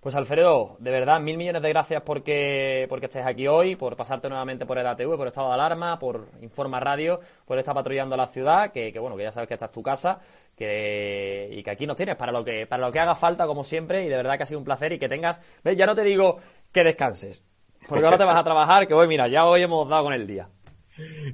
Pues 0.00 0.14
Alfredo, 0.14 0.76
de 0.78 0.92
verdad, 0.92 1.20
mil 1.20 1.36
millones 1.36 1.60
de 1.60 1.68
gracias 1.70 2.02
porque, 2.02 2.86
porque 2.88 3.06
estés 3.06 3.26
aquí 3.26 3.48
hoy, 3.48 3.74
por 3.74 3.96
pasarte 3.96 4.28
nuevamente 4.28 4.64
por 4.64 4.78
el 4.78 4.86
ATV, 4.86 5.16
por 5.16 5.26
estado 5.26 5.48
de 5.48 5.54
alarma, 5.54 5.98
por 5.98 6.28
Informa 6.40 6.78
Radio, 6.78 7.18
por 7.44 7.58
estar 7.58 7.74
patrullando 7.74 8.16
la 8.16 8.28
ciudad, 8.28 8.70
que, 8.70 8.96
bueno, 9.00 9.16
que 9.16 9.24
ya 9.24 9.32
sabes 9.32 9.48
que 9.48 9.54
esta 9.54 9.66
es 9.66 9.72
tu 9.72 9.82
casa, 9.82 10.20
que, 10.56 11.48
y 11.50 11.62
que 11.64 11.70
aquí 11.72 11.84
nos 11.84 11.96
tienes 11.96 12.14
para 12.14 12.30
lo 12.30 12.44
que, 12.44 12.64
para 12.68 12.86
lo 12.86 12.92
que 12.92 13.00
haga 13.00 13.16
falta, 13.16 13.44
como 13.46 13.64
siempre, 13.64 14.04
y 14.04 14.08
de 14.08 14.16
verdad 14.16 14.36
que 14.36 14.44
ha 14.44 14.46
sido 14.46 14.60
un 14.60 14.64
placer 14.64 14.92
y 14.92 15.00
que 15.00 15.08
tengas, 15.08 15.40
¿ves? 15.64 15.76
ya 15.76 15.84
no 15.86 15.96
te 15.96 16.04
digo 16.04 16.38
que 16.72 16.84
descanses, 16.84 17.44
porque 17.88 18.04
ahora 18.04 18.18
te 18.18 18.24
vas 18.24 18.36
a 18.36 18.44
trabajar, 18.44 18.86
que 18.86 18.94
hoy, 18.94 19.08
mira, 19.08 19.26
ya 19.26 19.46
hoy 19.46 19.62
hemos 19.64 19.88
dado 19.88 20.04
con 20.04 20.12
el 20.12 20.28
día. 20.28 20.48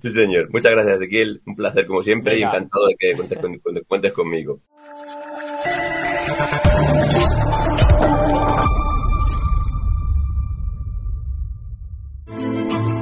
Sí, 0.01 0.11
señor. 0.11 0.49
Muchas 0.51 0.73
gracias, 0.73 0.97
Ezequiel. 0.97 1.41
Un 1.47 1.55
placer, 1.57 1.87
como 1.87 2.03
siempre, 2.03 2.35
Venga. 2.35 2.47
y 2.47 2.49
encantado 2.57 2.87
de 2.87 2.97
que 2.99 3.13
cuentes, 3.15 3.39
con- 3.39 3.53
de 3.75 3.81
que 3.81 3.87
cuentes 3.87 4.13
conmigo. 4.13 4.61
Thank 12.69 12.89
you. 12.89 12.94